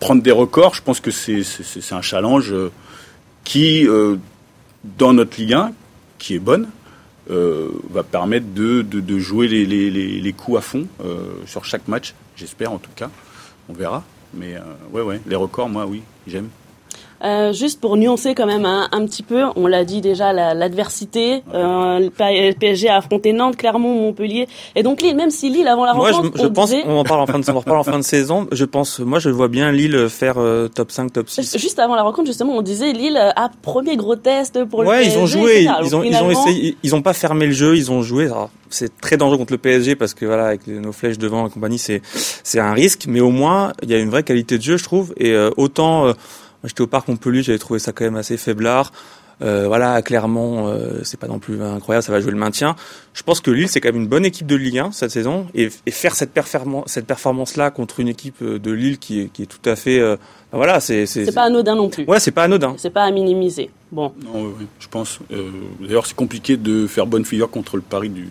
prendre 0.00 0.22
des 0.22 0.32
records, 0.32 0.74
je 0.74 0.82
pense 0.82 1.00
que 1.00 1.10
c'est 1.10 1.42
c'est 1.42 1.94
un 1.94 2.02
challenge 2.02 2.52
euh, 2.52 2.70
qui 3.44 3.86
euh, 3.86 4.16
dans 4.98 5.12
notre 5.12 5.38
Ligue 5.38 5.54
1 5.54 5.72
qui 6.18 6.34
est 6.34 6.38
bonne 6.38 6.68
euh, 7.30 7.70
va 7.90 8.02
permettre 8.02 8.46
de, 8.54 8.82
de, 8.82 9.00
de 9.00 9.18
jouer 9.18 9.48
les, 9.48 9.64
les, 9.64 9.90
les, 9.90 10.20
les, 10.20 10.32
coups 10.34 10.58
à 10.58 10.60
fond 10.60 10.86
euh, 11.02 11.16
sur 11.46 11.64
chaque 11.64 11.88
match, 11.88 12.14
j'espère 12.36 12.72
en 12.72 12.78
tout 12.78 12.90
cas. 12.94 13.08
On 13.70 13.72
verra. 13.72 14.04
Mais 14.34 14.56
ouais, 14.92 15.00
ouais, 15.00 15.20
les 15.26 15.36
records, 15.36 15.68
moi, 15.68 15.86
oui, 15.86 16.02
j'aime. 16.26 16.48
Euh, 17.22 17.52
juste 17.52 17.80
pour 17.80 17.96
nuancer 17.96 18.34
quand 18.34 18.46
même 18.46 18.66
un, 18.66 18.88
un 18.92 19.06
petit 19.06 19.22
peu, 19.22 19.44
on 19.56 19.66
l'a 19.66 19.84
dit 19.84 20.00
déjà, 20.00 20.32
l'adversité. 20.32 21.42
La, 21.52 21.58
euh, 21.58 21.98
le 22.00 22.52
PSG 22.52 22.88
a 22.88 22.96
affronté 22.96 23.32
Nantes, 23.32 23.56
Clermont, 23.56 23.94
Montpellier, 23.94 24.46
et 24.74 24.82
donc 24.82 25.00
Lille. 25.00 25.16
Même 25.16 25.30
si 25.30 25.48
Lille 25.48 25.68
avant 25.68 25.84
la 25.84 25.92
rencontre, 25.92 26.32
je, 26.36 26.42
je 26.42 26.46
on 26.46 26.52
pense, 26.52 26.72
on 26.84 26.98
en 26.98 27.04
parle 27.04 27.20
en 27.20 27.26
fin 27.26 27.38
de, 27.38 27.50
on 27.50 27.56
en 27.56 27.62
parle 27.62 27.78
en 27.78 27.84
fin 27.84 27.98
de 27.98 28.04
saison. 28.04 28.46
Je 28.52 28.64
pense, 28.64 28.98
moi, 28.98 29.20
je 29.20 29.30
vois 29.30 29.48
bien 29.48 29.72
Lille 29.72 30.08
faire 30.08 30.34
euh, 30.38 30.68
top 30.68 30.90
5, 30.90 31.12
top 31.12 31.30
6. 31.30 31.56
Juste 31.56 31.78
avant 31.78 31.94
la 31.94 32.02
rencontre, 32.02 32.26
justement, 32.26 32.54
on 32.54 32.62
disait 32.62 32.92
Lille 32.92 33.16
a 33.16 33.50
premier 33.62 33.96
gros 33.96 34.16
test 34.16 34.64
pour 34.64 34.82
le 34.82 34.88
ouais, 34.88 35.02
PSG. 35.02 35.16
ils 35.16 35.22
ont 35.22 35.26
joué, 35.26 35.68
ils 35.84 35.96
ont, 35.96 36.02
ils 36.02 36.16
ont 36.16 36.30
essayé, 36.30 36.76
ils 36.82 36.94
ont 36.94 37.02
pas 37.02 37.12
fermé 37.14 37.46
le 37.46 37.52
jeu, 37.52 37.76
ils 37.76 37.90
ont 37.90 38.02
joué. 38.02 38.28
C'est 38.70 38.98
très 39.00 39.16
dangereux 39.16 39.38
contre 39.38 39.52
le 39.52 39.58
PSG 39.58 39.94
parce 39.94 40.14
que 40.14 40.26
voilà, 40.26 40.46
avec 40.46 40.66
nos 40.66 40.92
flèches 40.92 41.18
devant 41.18 41.46
et 41.46 41.50
compagnie, 41.50 41.78
c'est 41.78 42.02
c'est 42.04 42.58
un 42.58 42.72
risque. 42.72 43.04
Mais 43.08 43.20
au 43.20 43.30
moins, 43.30 43.72
il 43.82 43.90
y 43.90 43.94
a 43.94 43.98
une 43.98 44.10
vraie 44.10 44.24
qualité 44.24 44.58
de 44.58 44.62
jeu, 44.62 44.76
je 44.76 44.84
trouve. 44.84 45.14
Et 45.16 45.34
autant 45.56 46.12
j'étais 46.64 46.82
au 46.82 46.86
parc 46.86 47.08
Montpellier, 47.08 47.42
j'avais 47.42 47.58
trouvé 47.58 47.78
ça 47.78 47.92
quand 47.92 48.04
même 48.04 48.16
assez 48.16 48.36
faiblard. 48.36 48.92
Euh, 49.42 49.66
voilà, 49.66 50.00
clairement, 50.02 50.68
euh, 50.68 51.00
c'est 51.02 51.18
pas 51.18 51.26
non 51.26 51.38
plus 51.38 51.60
incroyable, 51.62 52.04
ça 52.04 52.12
va 52.12 52.20
jouer 52.20 52.30
le 52.30 52.38
maintien. 52.38 52.76
Je 53.14 53.22
pense 53.22 53.40
que 53.40 53.50
Lille, 53.50 53.68
c'est 53.68 53.80
quand 53.80 53.88
même 53.88 54.02
une 54.02 54.08
bonne 54.08 54.24
équipe 54.24 54.46
de 54.46 54.56
Ligue 54.56 54.78
1 54.78 54.92
cette 54.92 55.10
saison, 55.10 55.46
et, 55.54 55.70
et 55.86 55.90
faire 55.90 56.14
cette 56.14 56.32
performance, 56.32 56.84
cette 56.86 57.06
performance-là 57.06 57.70
contre 57.70 58.00
une 58.00 58.08
équipe 58.08 58.42
euh, 58.42 58.58
de 58.58 58.70
Lille 58.70 58.98
qui 58.98 59.20
est, 59.20 59.28
qui 59.28 59.42
est 59.42 59.46
tout 59.46 59.68
à 59.68 59.76
fait, 59.76 59.98
euh, 59.98 60.16
ben 60.52 60.58
voilà, 60.58 60.80
c'est 60.80 61.06
c'est 61.06 61.32
pas 61.32 61.44
anodin 61.44 61.74
non 61.74 61.88
plus. 61.88 62.04
Ouais, 62.04 62.20
c'est 62.20 62.30
pas 62.30 62.44
anodin. 62.44 62.74
C'est 62.78 62.90
pas 62.90 63.04
à 63.04 63.10
minimiser. 63.10 63.70
Bon. 63.90 64.12
Non, 64.24 64.54
oui, 64.58 64.66
je 64.78 64.88
pense. 64.88 65.18
Euh, 65.32 65.50
d'ailleurs, 65.80 66.06
c'est 66.06 66.16
compliqué 66.16 66.56
de 66.56 66.86
faire 66.86 67.06
bonne 67.06 67.24
figure 67.24 67.50
contre 67.50 67.76
le 67.76 67.82
Paris 67.82 68.10
du, 68.10 68.28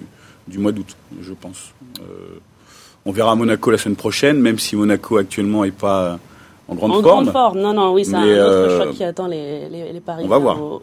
du 0.48 0.58
mois 0.58 0.72
d'août, 0.72 0.96
je 1.22 1.34
pense. 1.34 1.74
on 3.06 3.12
verra 3.12 3.36
Monaco 3.36 3.72
la 3.72 3.78
semaine 3.78 3.98
prochaine, 3.98 4.40
même 4.40 4.60
si 4.60 4.76
Monaco 4.78 5.18
actuellement 5.18 5.66
est 5.66 5.72
pas 5.72 6.20
en 6.70 6.76
grande 6.76 6.92
forme. 6.92 7.04
grande 7.04 7.32
forme, 7.32 7.60
non, 7.60 7.74
non, 7.74 7.92
oui, 7.92 8.06
c'est 8.06 8.16
un 8.16 8.24
autre 8.24 8.30
euh, 8.30 8.84
choc 8.86 8.94
qui 8.96 9.04
attend 9.04 9.28
les, 9.28 9.68
les, 9.70 9.92
les 9.92 10.00
Paris 10.00 10.26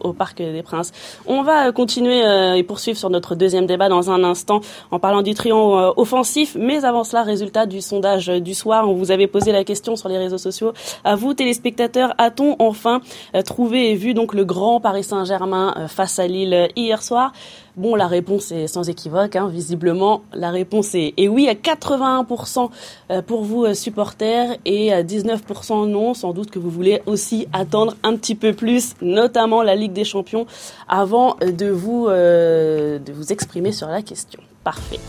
au, 0.03 0.13
Parc 0.13 0.37
des 0.37 0.61
Princes. 0.61 0.91
On 1.25 1.41
va 1.41 1.71
continuer 1.71 2.23
euh, 2.23 2.53
et 2.53 2.63
poursuivre 2.63 2.97
sur 2.97 3.09
notre 3.09 3.33
deuxième 3.33 3.65
débat 3.65 3.89
dans 3.89 4.11
un 4.11 4.23
instant 4.23 4.61
en 4.91 4.99
parlant 4.99 5.23
du 5.23 5.33
triomphe 5.33 5.79
euh, 5.79 5.93
offensif. 5.97 6.55
Mais 6.59 6.85
avant 6.85 7.03
cela, 7.03 7.23
résultat 7.23 7.65
du 7.65 7.81
sondage 7.81 8.27
du 8.27 8.53
soir. 8.53 8.87
On 8.87 8.93
vous 8.93 9.11
avait 9.11 9.27
posé 9.27 9.51
la 9.51 9.63
question 9.63 9.95
sur 9.95 10.07
les 10.07 10.17
réseaux 10.17 10.37
sociaux. 10.37 10.73
À 11.03 11.15
vous, 11.15 11.33
téléspectateurs, 11.33 12.13
a-t-on 12.19 12.55
enfin 12.59 13.01
trouvé 13.45 13.91
et 13.91 13.95
vu 13.95 14.13
donc 14.13 14.33
le 14.33 14.45
grand 14.45 14.79
Paris 14.79 15.03
Saint-Germain 15.03 15.87
face 15.87 16.19
à 16.19 16.27
Lille 16.27 16.69
hier 16.75 17.01
soir? 17.01 17.31
Bon, 17.77 17.95
la 17.95 18.07
réponse 18.07 18.51
est 18.51 18.67
sans 18.67 18.89
équivoque, 18.89 19.37
hein, 19.37 19.47
visiblement. 19.47 20.23
La 20.33 20.51
réponse 20.51 20.93
est, 20.93 21.13
oui 21.29 21.47
à 21.47 21.53
81% 21.53 22.69
euh, 23.09 23.21
pour 23.21 23.43
vous, 23.43 23.63
euh, 23.63 23.73
supporters, 23.73 24.57
et 24.65 24.91
à 24.91 25.03
19% 25.03 25.87
non. 25.87 26.13
Sans 26.13 26.33
doute 26.33 26.51
que 26.51 26.59
vous 26.59 26.69
voulez 26.69 27.01
aussi 27.05 27.47
attendre 27.53 27.95
un 28.03 28.17
petit 28.17 28.35
peu 28.35 28.51
plus, 28.53 28.95
notamment 29.01 29.63
la 29.63 29.75
Ligue 29.75 29.93
des 29.93 30.03
Champions, 30.03 30.45
avant 30.89 31.37
de 31.41 31.67
vous, 31.67 32.07
euh, 32.09 32.99
de 32.99 33.13
vous 33.13 33.31
exprimer 33.31 33.71
sur 33.71 33.87
la 33.87 34.01
question. 34.01 34.41
Parfait. 34.65 34.99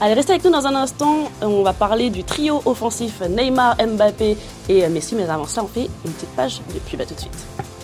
Allez, 0.00 0.14
restez 0.14 0.32
avec 0.32 0.44
nous 0.44 0.52
dans 0.52 0.66
un 0.66 0.76
instant. 0.76 1.28
On 1.42 1.62
va 1.62 1.74
parler 1.74 2.08
du 2.08 2.24
trio 2.24 2.62
offensif 2.64 3.20
Neymar, 3.28 3.76
Mbappé 3.76 4.36
et 4.68 4.88
Messi. 4.88 5.14
Mais 5.14 5.28
avant 5.28 5.44
ça, 5.44 5.62
on 5.62 5.66
fait 5.66 5.90
une 6.04 6.12
petite 6.12 6.30
page 6.30 6.60
de 6.72 6.78
pub. 6.78 7.00
À 7.00 7.04
tout 7.04 7.14
de 7.14 7.20
suite. 7.20 7.77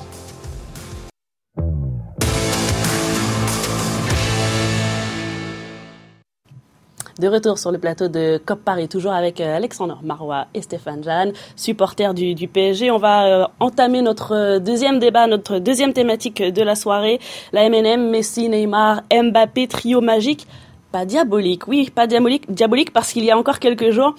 De 7.20 7.28
retour 7.28 7.58
sur 7.58 7.70
le 7.70 7.78
plateau 7.78 8.08
de 8.08 8.40
COP 8.44 8.58
Paris, 8.64 8.88
toujours 8.88 9.12
avec 9.12 9.40
euh, 9.40 9.56
Alexandre 9.56 10.00
Marois 10.02 10.48
et 10.52 10.62
Stéphane 10.62 11.04
Jeanne, 11.04 11.32
supporters 11.54 12.12
du, 12.12 12.48
PSG. 12.48 12.90
On 12.90 12.98
va 12.98 13.26
euh, 13.26 13.46
entamer 13.60 14.02
notre 14.02 14.58
deuxième 14.58 14.98
débat, 14.98 15.28
notre 15.28 15.60
deuxième 15.60 15.92
thématique 15.92 16.42
de 16.42 16.62
la 16.62 16.74
soirée. 16.74 17.20
La 17.52 17.68
MNM, 17.70 18.10
Messi, 18.10 18.48
Neymar, 18.48 19.02
Mbappé, 19.12 19.68
trio 19.68 20.00
magique. 20.00 20.48
Pas 20.90 21.04
diabolique, 21.04 21.68
oui, 21.68 21.88
pas 21.94 22.08
diabolique, 22.08 22.52
diabolique 22.52 22.92
parce 22.92 23.12
qu'il 23.12 23.24
y 23.24 23.30
a 23.30 23.38
encore 23.38 23.60
quelques 23.60 23.90
jours, 23.90 24.14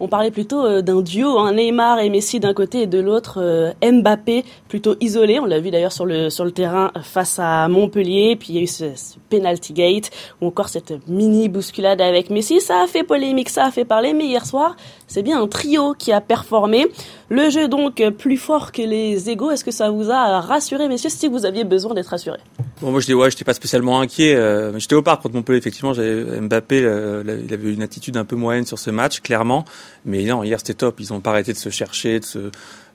on 0.00 0.08
parlait 0.08 0.30
plutôt 0.30 0.64
euh, 0.64 0.82
d'un 0.82 1.02
duo, 1.02 1.38
hein, 1.38 1.52
Neymar 1.52 2.00
et 2.00 2.10
Messi 2.10 2.40
d'un 2.40 2.54
côté 2.54 2.82
et 2.82 2.86
de 2.86 2.98
l'autre 2.98 3.38
euh, 3.40 3.72
Mbappé 3.82 4.44
plutôt 4.68 4.96
isolé. 5.00 5.40
On 5.40 5.44
l'a 5.44 5.60
vu 5.60 5.70
d'ailleurs 5.70 5.92
sur 5.92 6.06
le 6.06 6.30
sur 6.30 6.44
le 6.44 6.52
terrain 6.52 6.92
face 7.02 7.38
à 7.38 7.68
Montpellier. 7.68 8.36
Puis 8.36 8.50
il 8.50 8.54
y 8.56 8.58
a 8.58 8.62
eu 8.62 8.66
ce, 8.66 8.84
penalty 9.28 9.72
gate 9.72 10.10
ou 10.40 10.46
encore 10.46 10.68
cette 10.68 10.94
mini 11.08 11.48
bousculade 11.48 12.00
avec 12.00 12.30
Messi. 12.30 12.60
Ça 12.60 12.82
a 12.82 12.86
fait 12.86 13.04
polémique, 13.04 13.48
ça 13.48 13.66
a 13.66 13.70
fait 13.70 13.84
parler. 13.84 14.12
Mais 14.12 14.26
hier 14.26 14.46
soir, 14.46 14.76
c'est 15.08 15.22
bien 15.22 15.42
un 15.42 15.48
trio 15.48 15.94
qui 15.94 16.12
a 16.12 16.20
performé. 16.20 16.86
Le 17.30 17.50
jeu 17.50 17.66
donc 17.66 18.02
plus 18.16 18.36
fort 18.36 18.70
que 18.72 18.82
les 18.82 19.28
égaux. 19.28 19.50
Est-ce 19.50 19.64
que 19.64 19.70
ça 19.70 19.90
vous 19.90 20.10
a 20.10 20.40
rassuré, 20.40 20.88
messieurs, 20.88 21.10
si 21.10 21.26
vous 21.28 21.44
aviez 21.44 21.64
besoin 21.64 21.94
d'être 21.94 22.08
rassuré 22.08 22.38
Bon, 22.80 22.92
moi, 22.92 23.00
je 23.00 23.12
ouais, 23.12 23.30
j'étais 23.30 23.44
pas 23.44 23.54
spécialement 23.54 24.00
inquiet. 24.00 24.34
Euh, 24.36 24.78
j'étais 24.78 24.94
au 24.94 25.02
parc 25.02 25.22
contre 25.22 25.34
Montpellier, 25.34 25.58
effectivement. 25.58 25.92
Mbappé, 25.92 26.78
il 26.78 27.54
avait 27.54 27.72
une 27.72 27.82
attitude 27.82 28.16
un 28.16 28.24
peu 28.24 28.36
moyenne 28.36 28.66
sur 28.66 28.78
ce 28.78 28.90
match, 28.90 29.20
clairement. 29.20 29.64
Mais 30.04 30.22
non, 30.24 30.44
hier 30.44 30.58
c'était 30.60 30.74
top. 30.74 31.00
Ils 31.00 31.12
ont 31.12 31.20
pas 31.20 31.30
arrêté 31.30 31.52
de 31.52 31.58
se 31.58 31.70
chercher, 31.70 32.20
de 32.20 32.24
se... 32.24 32.38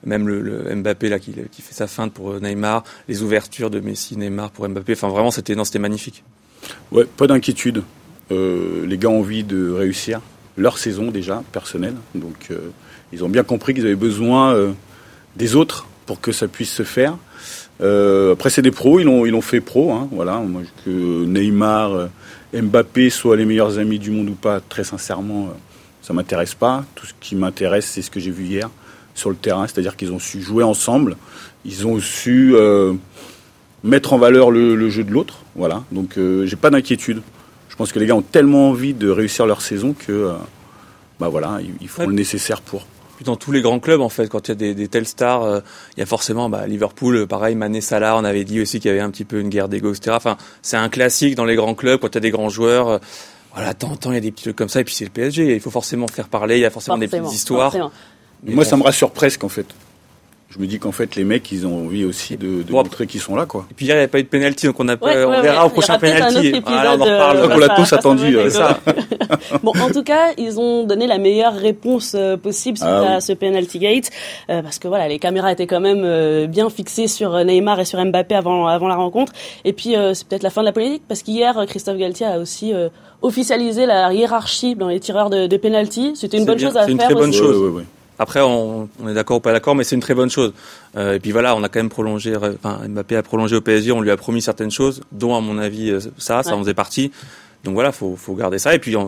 même 0.04 0.26
le, 0.26 0.74
Mbappé 0.74 1.08
là 1.08 1.18
qui, 1.18 1.34
qui, 1.50 1.62
fait 1.62 1.74
sa 1.74 1.86
feinte 1.86 2.12
pour 2.12 2.40
Neymar, 2.40 2.84
les 3.08 3.22
ouvertures 3.22 3.70
de 3.70 3.80
Messi, 3.80 4.16
Neymar 4.16 4.50
pour 4.50 4.68
Mbappé. 4.68 4.92
Enfin 4.92 5.08
vraiment 5.08 5.30
c'était 5.30 5.54
non, 5.54 5.64
c'était 5.64 5.78
magnifique. 5.78 6.24
Ouais, 6.92 7.04
pas 7.04 7.26
d'inquiétude. 7.26 7.82
Euh, 8.32 8.86
les 8.86 8.98
gars 8.98 9.10
ont 9.10 9.20
envie 9.20 9.44
de 9.44 9.70
réussir. 9.70 10.20
Leur 10.56 10.78
saison 10.78 11.10
déjà 11.10 11.42
personnelle. 11.52 11.94
Donc 12.14 12.50
ils 13.12 13.24
ont 13.24 13.28
bien 13.28 13.42
compris 13.42 13.74
qu'ils 13.74 13.84
avaient 13.84 13.94
besoin 13.94 14.74
des 15.36 15.56
autres 15.56 15.86
pour 16.06 16.20
que 16.20 16.32
ça 16.32 16.48
puisse 16.48 16.72
se 16.72 16.82
faire. 16.82 17.16
après 17.80 18.50
c'est 18.50 18.62
des 18.62 18.70
pros, 18.70 19.00
ils 19.00 19.04
l'ont 19.04 19.26
ils 19.26 19.42
fait 19.42 19.60
pro. 19.60 19.92
Hein, 19.92 20.08
voilà, 20.12 20.42
que 20.84 21.24
Neymar, 21.24 22.08
Mbappé 22.52 23.10
soient 23.10 23.36
les 23.36 23.44
meilleurs 23.44 23.78
amis 23.78 23.98
du 23.98 24.10
monde 24.10 24.28
ou 24.28 24.34
pas, 24.34 24.60
très 24.60 24.84
sincèrement, 24.84 25.48
ça 26.02 26.12
m'intéresse 26.12 26.54
pas. 26.54 26.84
Tout 26.94 27.06
ce 27.06 27.14
qui 27.20 27.34
m'intéresse, 27.34 27.86
c'est 27.86 28.02
ce 28.02 28.10
que 28.10 28.20
j'ai 28.20 28.30
vu 28.30 28.44
hier 28.44 28.70
sur 29.14 29.30
le 29.30 29.36
terrain, 29.36 29.66
c'est-à-dire 29.66 29.96
qu'ils 29.96 30.12
ont 30.12 30.18
su 30.18 30.40
jouer 30.40 30.64
ensemble, 30.64 31.16
ils 31.64 31.86
ont 31.86 31.98
su 32.00 32.54
mettre 33.84 34.14
en 34.14 34.18
valeur 34.18 34.50
le, 34.50 34.88
jeu 34.88 35.04
de 35.04 35.12
l'autre. 35.12 35.40
Voilà. 35.54 35.84
Donc 35.92 36.18
euh, 36.18 36.46
j'ai 36.46 36.56
pas 36.56 36.70
d'inquiétude. 36.70 37.22
Je 37.74 37.76
pense 37.76 37.90
que 37.90 37.98
les 37.98 38.06
gars 38.06 38.14
ont 38.14 38.22
tellement 38.22 38.68
envie 38.68 38.94
de 38.94 39.10
réussir 39.10 39.46
leur 39.46 39.60
saison 39.60 39.96
que 39.98 40.12
euh, 40.12 40.32
bah 41.18 41.26
voilà, 41.26 41.58
ils, 41.80 41.88
font 41.88 42.06
le 42.06 42.14
nécessaire 42.14 42.60
pour. 42.60 42.86
Puis 43.16 43.24
dans 43.24 43.34
tous 43.34 43.50
les 43.50 43.62
grands 43.62 43.80
clubs, 43.80 44.00
en 44.00 44.08
fait, 44.08 44.28
quand 44.28 44.46
il 44.46 44.52
y 44.52 44.52
a 44.52 44.54
des, 44.54 44.74
des 44.76 44.86
telles 44.86 45.08
stars, 45.08 45.42
euh, 45.42 45.58
il 45.96 46.00
y 46.00 46.02
a 46.04 46.06
forcément 46.06 46.48
bah, 46.48 46.68
Liverpool, 46.68 47.26
pareil, 47.26 47.56
Mané 47.56 47.80
Salah, 47.80 48.16
on 48.16 48.22
avait 48.22 48.44
dit 48.44 48.60
aussi 48.60 48.78
qu'il 48.78 48.90
y 48.90 48.92
avait 48.92 49.02
un 49.02 49.10
petit 49.10 49.24
peu 49.24 49.40
une 49.40 49.48
guerre 49.48 49.68
d'ego, 49.68 49.92
etc. 49.92 50.12
Enfin, 50.16 50.36
c'est 50.62 50.76
un 50.76 50.88
classique 50.88 51.34
dans 51.34 51.44
les 51.44 51.56
grands 51.56 51.74
clubs 51.74 51.98
quand 51.98 52.06
il 52.10 52.14
y 52.14 52.18
a 52.18 52.20
des 52.20 52.30
grands 52.30 52.48
joueurs. 52.48 53.00
voilà, 53.52 53.74
tant, 53.74 53.96
tant 53.96 54.12
il 54.12 54.14
y 54.14 54.18
a 54.18 54.20
des 54.20 54.30
petits 54.30 54.44
trucs 54.44 54.56
comme 54.56 54.68
ça, 54.68 54.78
et 54.78 54.84
puis 54.84 54.94
c'est 54.94 55.06
le 55.06 55.10
PSG, 55.10 55.56
il 55.56 55.60
faut 55.60 55.72
forcément 55.72 56.06
faire 56.06 56.28
parler, 56.28 56.58
il 56.58 56.60
y 56.60 56.66
a 56.66 56.70
forcément, 56.70 56.96
des 56.96 57.08
petites 57.08 57.32
histoires. 57.32 57.74
Moi, 58.44 58.64
ça 58.64 58.76
me 58.76 58.84
rassure 58.84 59.10
presque, 59.10 59.42
en 59.42 59.48
fait 59.48 59.66
je 60.54 60.60
me 60.60 60.66
dis 60.68 60.78
qu'en 60.78 60.92
fait 60.92 61.16
les 61.16 61.24
mecs 61.24 61.50
ils 61.50 61.66
ont 61.66 61.84
envie 61.86 62.04
aussi 62.04 62.36
de, 62.36 62.62
de 62.62 62.72
montrer 62.72 63.08
qu'ils 63.08 63.20
sont 63.20 63.34
là 63.34 63.44
quoi. 63.44 63.66
Et 63.72 63.74
puis 63.74 63.86
hier 63.86 63.96
il 63.96 63.98
n'y 63.98 64.04
a 64.04 64.08
pas 64.08 64.20
eu 64.20 64.22
de 64.22 64.28
penalty 64.28 64.66
donc 64.66 64.78
on, 64.78 64.88
a, 64.88 64.96
on 65.00 65.42
verra 65.42 65.66
au 65.66 65.70
prochain 65.70 65.98
penalty. 65.98 66.52
on 66.64 66.70
en 66.70 66.92
reparle. 66.92 67.36
Euh, 67.38 67.48
on 67.50 67.58
l'a 67.58 67.68
tous 67.76 67.92
attendu. 67.92 68.36
Euh, 68.36 68.50
ça. 68.50 68.78
bon 69.64 69.72
en 69.80 69.90
tout 69.90 70.04
cas 70.04 70.32
ils 70.38 70.60
ont 70.60 70.84
donné 70.84 71.08
la 71.08 71.18
meilleure 71.18 71.54
réponse 71.54 72.14
euh, 72.14 72.36
possible 72.36 72.78
suite 72.78 72.88
ah 72.88 73.16
à 73.16 73.20
ce 73.20 73.32
penalty 73.32 73.80
gate 73.80 74.10
parce 74.46 74.78
que 74.78 74.86
voilà 74.86 75.08
les 75.08 75.18
caméras 75.18 75.50
étaient 75.50 75.66
quand 75.66 75.80
même 75.80 76.46
bien 76.46 76.70
fixées 76.70 77.08
sur 77.08 77.44
Neymar 77.44 77.80
et 77.80 77.84
sur 77.84 78.04
Mbappé 78.04 78.36
avant 78.36 78.68
avant 78.68 78.86
la 78.86 78.96
rencontre 78.96 79.32
et 79.64 79.72
puis 79.72 79.94
c'est 80.12 80.28
peut-être 80.28 80.44
la 80.44 80.50
fin 80.50 80.60
de 80.60 80.66
la 80.66 80.72
politique 80.72 81.02
parce 81.08 81.22
qu'hier 81.22 81.64
Christophe 81.66 81.96
Galtier 81.96 82.26
a 82.26 82.38
aussi 82.38 82.72
officialisé 83.22 83.86
la 83.86 84.12
hiérarchie 84.12 84.76
dans 84.76 84.88
les 84.88 85.00
tireurs 85.00 85.30
de, 85.30 85.46
de 85.46 85.56
penalty. 85.56 86.12
C'était 86.14 86.38
une 86.38 86.44
bonne 86.44 86.58
chose 86.58 86.76
à 86.76 86.80
faire. 86.80 86.84
C'est 86.86 86.92
une 86.92 86.98
très 86.98 87.14
bonne 87.14 87.32
chose. 87.32 87.84
Après, 88.18 88.40
on, 88.40 88.88
on 89.02 89.08
est 89.08 89.14
d'accord 89.14 89.38
ou 89.38 89.40
pas 89.40 89.52
d'accord, 89.52 89.74
mais 89.74 89.84
c'est 89.84 89.96
une 89.96 90.02
très 90.02 90.14
bonne 90.14 90.30
chose. 90.30 90.52
Euh, 90.96 91.14
et 91.14 91.20
puis 91.20 91.32
voilà, 91.32 91.56
on 91.56 91.62
a 91.62 91.68
quand 91.68 91.80
même 91.80 91.88
prolongé, 91.88 92.36
enfin, 92.36 92.80
Mbappé 92.88 93.16
a 93.16 93.22
prolongé 93.22 93.56
au 93.56 93.60
PSG, 93.60 93.92
on 93.92 94.00
lui 94.00 94.10
a 94.10 94.16
promis 94.16 94.42
certaines 94.42 94.70
choses, 94.70 95.02
dont 95.12 95.34
à 95.34 95.40
mon 95.40 95.58
avis 95.58 95.90
euh, 95.90 96.00
ça, 96.18 96.42
ça 96.42 96.54
en 96.54 96.60
faisait 96.60 96.74
partie. 96.74 97.10
Donc 97.64 97.74
voilà, 97.74 97.92
faut, 97.92 98.14
faut 98.14 98.34
garder 98.34 98.58
ça. 98.58 98.74
Et 98.74 98.78
puis, 98.78 98.94
euh, 98.94 99.00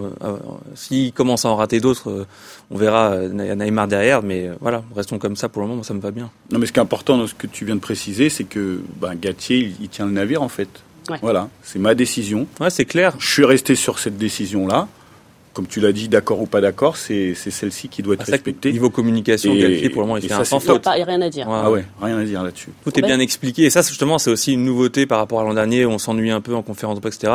s'il 0.75 1.13
commence 1.13 1.45
à 1.45 1.51
en 1.51 1.57
rater 1.57 1.79
d'autres, 1.79 2.11
euh, 2.11 2.27
on 2.71 2.79
verra 2.79 3.13
euh, 3.13 3.55
Neymar 3.55 3.87
derrière. 3.87 4.23
Mais 4.23 4.51
voilà, 4.61 4.83
restons 4.95 5.19
comme 5.19 5.37
ça 5.37 5.51
pour 5.51 5.63
le 5.63 5.69
moment, 5.69 5.83
ça 5.83 5.93
me 5.93 6.01
va 6.01 6.11
bien. 6.11 6.31
Non, 6.51 6.59
mais 6.59 6.67
ce 6.67 6.73
qui 6.73 6.79
est 6.79 6.83
important 6.83 7.19
dans 7.19 7.27
ce 7.27 7.35
que 7.35 7.47
tu 7.47 7.67
viens 7.67 7.77
de 7.77 7.81
préciser, 7.81 8.31
c'est 8.31 8.45
que 8.45 8.81
bah, 8.99 9.15
Gatier, 9.15 9.75
il, 9.81 9.89
tient 9.91 10.07
le 10.07 10.13
navire 10.13 10.43
en 10.43 10.49
fait. 10.49 10.69
Voilà, 11.23 11.49
c'est 11.63 11.79
ma 11.79 11.95
décision. 11.95 12.49
Ouais, 12.59 12.71
c'est 12.71 12.85
clair. 12.85 13.15
Je 13.21 13.31
suis 13.31 13.45
resté 13.45 13.77
sur 13.77 14.01
cette 14.01 14.17
décision-là 14.17 14.89
comme 15.57 15.67
tu 15.67 15.81
l'as 15.81 15.93
dit, 15.93 16.11
d'accord 16.11 16.43
ou 16.43 16.47
pas 16.47 16.61
d'accord, 16.61 16.99
c'est 16.99 17.33
celle-ci 17.35 17.89
qui 17.89 18.03
doit 18.03 18.13
être 18.13 18.27
ah, 18.29 18.33
respectée. 18.33 18.71
Niveau 18.73 18.91
communication, 18.91 19.55
et, 19.55 19.89
pour 19.89 20.03
le 20.03 20.07
moment, 20.07 20.19
il 20.19 20.29
fait 20.29 20.35
un 20.35 20.45
sans 20.45 20.61
faute. 20.61 20.83
Pas, 20.83 20.91
rien 20.91 21.23
à 21.23 21.31
dire. 21.31 21.49
Ah 21.51 21.71
ouais, 21.71 21.87
rien 21.99 22.19
à 22.19 22.25
dire 22.25 22.43
là-dessus. 22.43 22.69
Tout 22.85 22.99
est 22.99 23.03
bien 23.03 23.19
expliqué. 23.21 23.63
Et 23.63 23.71
ça, 23.71 23.81
justement, 23.81 24.19
c'est 24.19 24.29
aussi 24.29 24.53
une 24.53 24.67
nouveauté 24.67 25.07
par 25.07 25.17
rapport 25.17 25.41
à 25.41 25.45
l'an 25.45 25.55
dernier 25.55 25.87
où 25.87 25.91
on 25.93 25.99
s'ennuie 25.99 26.31
un 26.31 26.43
peu 26.43 26.55
en 26.55 26.61
conférence 26.61 26.97
de 26.97 27.01
presse, 27.01 27.17
etc. 27.17 27.33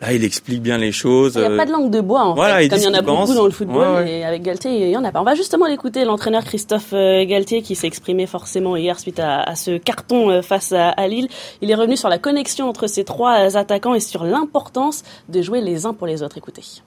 Là, 0.00 0.12
il 0.12 0.24
explique 0.24 0.60
bien 0.60 0.76
les 0.76 0.90
choses. 0.90 1.34
Il 1.36 1.46
n'y 1.46 1.54
a 1.54 1.56
pas 1.56 1.66
de 1.66 1.70
langue 1.70 1.90
de 1.90 2.00
bois, 2.00 2.24
en 2.24 2.34
fait, 2.34 2.68
comme 2.68 2.78
il 2.78 2.84
y 2.84 2.88
en 2.88 2.94
a 2.94 3.02
beaucoup 3.02 3.32
dans 3.32 3.44
le 3.44 3.52
football. 3.52 4.08
Et 4.08 4.24
avec 4.24 4.42
Galtier, 4.42 4.88
il 4.88 4.90
y 4.90 4.96
en 4.96 5.04
a 5.04 5.12
pas. 5.12 5.20
On 5.20 5.24
va 5.24 5.36
justement 5.36 5.66
l'écouter, 5.66 6.04
l'entraîneur 6.04 6.42
Christophe 6.42 6.92
euh, 6.92 7.24
Galtier, 7.24 7.62
qui 7.62 7.76
s'est 7.76 7.86
exprimé 7.86 8.26
forcément 8.26 8.74
hier 8.74 8.98
suite 8.98 9.20
à, 9.20 9.54
ce 9.54 9.78
carton 9.78 10.30
euh, 10.30 10.42
face 10.42 10.72
à, 10.72 10.88
à, 10.88 11.06
Lille. 11.06 11.28
Il 11.60 11.70
est 11.70 11.76
revenu 11.76 11.96
sur 11.96 12.08
la 12.08 12.18
connexion 12.18 12.68
entre 12.68 12.88
ces 12.88 13.04
trois 13.04 13.56
attaquants 13.56 13.94
et 13.94 14.00
sur 14.00 14.24
l'importance 14.24 15.04
de 15.28 15.40
jouer 15.42 15.60
les 15.60 15.86
uns 15.86 15.94
pour 15.94 16.08
les 16.08 16.24
autres. 16.24 16.38
Écoutez. 16.38 16.82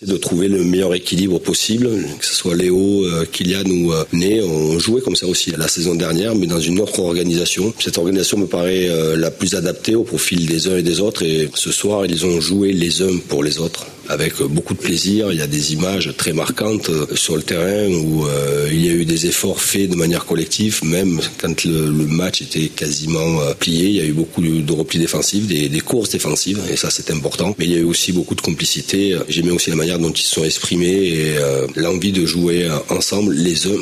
C'est 0.00 0.08
de 0.08 0.16
trouver 0.16 0.46
le 0.46 0.62
meilleur 0.62 0.94
équilibre 0.94 1.40
possible, 1.40 1.90
que 2.20 2.24
ce 2.24 2.32
soit 2.32 2.54
Léo, 2.54 3.04
euh, 3.04 3.24
Kylian 3.24 3.64
ou 3.68 3.92
euh, 3.92 4.04
Né. 4.12 4.40
On 4.40 4.78
jouait 4.78 5.00
comme 5.00 5.16
ça 5.16 5.26
aussi 5.26 5.50
la 5.50 5.66
saison 5.66 5.96
dernière, 5.96 6.36
mais 6.36 6.46
dans 6.46 6.60
une 6.60 6.78
autre 6.78 7.00
organisation. 7.00 7.74
Cette 7.80 7.98
organisation 7.98 8.38
me 8.38 8.46
paraît 8.46 8.88
euh, 8.88 9.16
la 9.16 9.32
plus 9.32 9.56
adaptée 9.56 9.96
au 9.96 10.04
profil 10.04 10.46
des 10.46 10.68
uns 10.68 10.76
et 10.76 10.84
des 10.84 11.00
autres. 11.00 11.24
Et 11.24 11.50
ce 11.52 11.72
soir, 11.72 12.06
ils 12.06 12.24
ont 12.24 12.40
joué 12.40 12.72
les 12.72 13.02
uns 13.02 13.18
pour 13.26 13.42
les 13.42 13.58
autres 13.58 13.86
avec 14.08 14.42
beaucoup 14.42 14.74
de 14.74 14.78
plaisir. 14.78 15.32
Il 15.32 15.38
y 15.38 15.42
a 15.42 15.46
des 15.46 15.72
images 15.72 16.12
très 16.16 16.32
marquantes 16.32 16.90
sur 17.14 17.36
le 17.36 17.42
terrain 17.42 17.88
où 17.88 18.26
il 18.70 18.84
y 18.84 18.88
a 18.88 18.92
eu 18.92 19.04
des 19.04 19.26
efforts 19.26 19.60
faits 19.60 19.90
de 19.90 19.96
manière 19.96 20.24
collective, 20.24 20.80
même 20.84 21.20
quand 21.40 21.64
le, 21.64 21.90
match 22.08 22.42
était 22.42 22.68
quasiment 22.68 23.40
plié. 23.58 23.88
Il 23.88 23.96
y 23.96 24.00
a 24.00 24.04
eu 24.04 24.12
beaucoup 24.12 24.42
de 24.42 24.72
replis 24.72 24.98
défensifs, 24.98 25.46
des, 25.46 25.80
courses 25.80 26.10
défensives, 26.10 26.60
et 26.70 26.76
ça 26.76 26.90
c'est 26.90 27.10
important. 27.10 27.54
Mais 27.58 27.66
il 27.66 27.72
y 27.72 27.76
a 27.76 27.78
eu 27.78 27.84
aussi 27.84 28.12
beaucoup 28.12 28.34
de 28.34 28.40
complicité. 28.40 29.16
J'aimais 29.28 29.52
aussi 29.52 29.70
la 29.70 29.76
manière 29.76 29.98
dont 29.98 30.10
ils 30.10 30.22
se 30.22 30.34
sont 30.34 30.44
exprimés 30.44 30.88
et 30.88 31.38
euh, 31.38 31.66
l'envie 31.76 32.12
de 32.12 32.26
jouer 32.26 32.64
euh, 32.64 32.78
ensemble 32.90 33.32
les 33.34 33.66
uns 33.66 33.80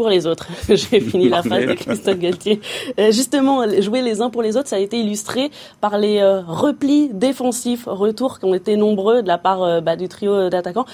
pour 0.00 0.08
les 0.08 0.26
autres. 0.26 0.48
J'ai 0.68 1.00
fini 1.00 1.28
la 1.28 1.42
phrase 1.42 1.66
de 1.66 1.74
Christophe 1.74 2.18
Galtier. 2.18 2.60
Euh, 2.98 3.12
justement, 3.12 3.64
jouer 3.80 4.02
les 4.02 4.20
uns 4.20 4.30
pour 4.30 4.42
les 4.42 4.56
autres, 4.56 4.68
ça 4.68 4.76
a 4.76 4.78
été 4.78 4.98
illustré 4.98 5.50
par 5.80 5.98
les 5.98 6.22
replis 6.46 7.10
défensifs, 7.12 7.84
retours 7.86 8.38
qui 8.38 8.46
ont 8.46 8.54
été 8.54 8.76
nombreux 8.76 9.22
de 9.22 9.28
la 9.28 9.38
part 9.38 9.82
bah, 9.82 9.96
du 9.96 10.08
trio 10.08 10.48
d'attaquants. 10.48 10.86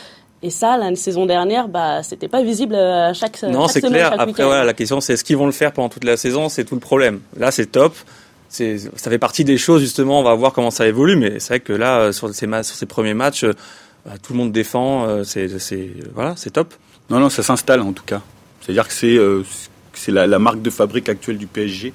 Et 0.43 0.51
ça, 0.51 0.77
la 0.77 0.95
saison 0.97 1.25
dernière, 1.27 1.69
bah, 1.69 2.03
c'était 2.03 2.29
pas 2.29 2.43
visible 2.43 2.75
à 2.75 3.13
chaque, 3.15 3.43
non, 3.45 3.69
c'est 3.69 3.81
clair. 3.81 4.15
Après, 4.19 4.45
voilà, 4.45 4.65
la 4.65 4.75
question, 4.75 5.01
c'est 5.01 5.15
est-ce 5.15 5.25
qu'ils 5.25 5.37
vont 5.37 5.47
le 5.47 5.53
faire 5.53 5.73
pendant 5.73 5.89
toute 5.89 6.05
la 6.05 6.17
saison 6.17 6.49
C'est 6.49 6.65
tout 6.65 6.75
le 6.75 6.81
problème. 6.81 7.21
Là, 7.37 7.51
c'est 7.51 7.67
top 7.67 7.95
ça 8.49 9.11
fait 9.11 9.19
partie 9.19 9.45
des 9.45 9.59
choses 9.59 9.81
justement. 9.83 10.21
On 10.21 10.23
va 10.23 10.35
voir 10.35 10.53
comment 10.53 10.71
ça 10.71 10.87
évolue, 10.87 11.17
mais 11.17 11.41
c'est 11.41 11.49
vrai 11.49 11.61
que 11.61 11.73
là, 11.73 12.13
sur 12.13 12.33
ces, 12.35 12.47
sur 12.47 12.77
ces 12.77 12.87
premiers 12.87 13.15
matchs, 13.15 13.45
bah, 14.05 14.13
tout 14.23 14.33
le 14.33 14.39
monde 14.39 14.53
défend, 14.53 15.07
euh, 15.07 15.25
c'est 15.25 15.49
voilà, 16.15 16.35
c'est 16.37 16.51
top. 16.51 16.75
Non, 17.11 17.19
non, 17.19 17.29
ça 17.29 17.43
s'installe 17.43 17.81
en 17.81 17.93
tout 17.93 18.05
cas. 18.05 18.23
C'est-à-dire 18.67 18.89
que 18.89 18.95
c'est 18.95 19.17
euh, 19.17 19.45
la, 20.09 20.39
marque 20.41 20.61
de 20.61 20.71
fabrique 20.71 21.09
actuelle 21.09 21.39
du 21.39 21.47
PSG. 21.47 21.93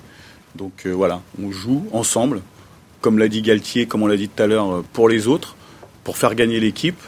Donc 0.56 0.86
euh, 0.86 0.92
voilà, 0.92 1.22
on 1.42 1.52
joue 1.52 1.86
ensemble, 1.92 2.42
comme 3.02 3.20
l'a 3.20 3.28
dit 3.28 3.42
Galtier, 3.42 3.88
comme 3.88 4.04
on 4.04 4.08
l'a 4.08 4.16
dit 4.16 4.30
tout 4.30 4.42
à 4.42 4.48
l'heure, 4.48 4.82
pour 4.94 5.10
les 5.10 5.28
autres, 5.28 5.58
pour 6.06 6.18
faire 6.18 6.34
gagner 6.34 6.62
l'équipe. 6.62 7.00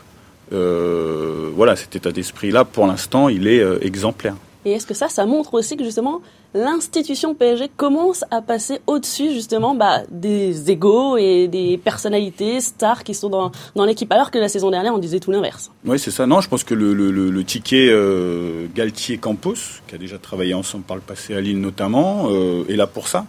voilà, 0.51 1.77
cet 1.77 1.95
état 1.95 2.11
d'esprit-là, 2.11 2.65
pour 2.65 2.87
l'instant, 2.87 3.29
il 3.29 3.47
est 3.47 3.63
exemplaire. 3.81 4.35
Et 4.65 4.71
est-ce 4.71 4.87
que 4.87 4.93
ça, 4.93 5.09
ça 5.09 5.25
montre 5.25 5.53
aussi 5.53 5.75
que 5.75 5.83
justement 5.83 6.21
l'institution 6.53 7.33
PSG 7.33 7.69
commence 7.75 8.23
à 8.31 8.41
passer 8.41 8.79
au-dessus 8.87 9.31
justement 9.33 9.75
bah, 9.75 10.01
des 10.09 10.69
égaux 10.71 11.17
et 11.17 11.47
des 11.47 11.77
personnalités 11.77 12.61
stars 12.61 13.03
qui 13.03 13.13
sont 13.13 13.29
dans, 13.29 13.51
dans 13.75 13.85
l'équipe, 13.85 14.11
alors 14.11 14.31
que 14.31 14.37
la 14.37 14.47
saison 14.47 14.69
dernière 14.71 14.93
on 14.93 14.99
disait 14.99 15.19
tout 15.19 15.31
l'inverse. 15.31 15.71
Oui, 15.85 15.99
c'est 15.99 16.11
ça. 16.11 16.25
Non, 16.25 16.41
je 16.41 16.49
pense 16.49 16.63
que 16.63 16.73
le, 16.73 17.43
ticket 17.43 17.89
euh, 17.89 18.67
Galtier-Campos, 18.73 19.81
qui 19.87 19.95
a 19.95 19.97
déjà 19.97 20.17
travaillé 20.17 20.53
ensemble 20.53 20.83
par 20.83 20.95
le 20.95 21.01
passé 21.01 21.35
à 21.35 21.41
Lille 21.41 21.59
notamment, 21.59 22.27
euh, 22.29 22.63
est 22.69 22.75
là 22.75 22.87
pour 22.87 23.07
ça. 23.07 23.25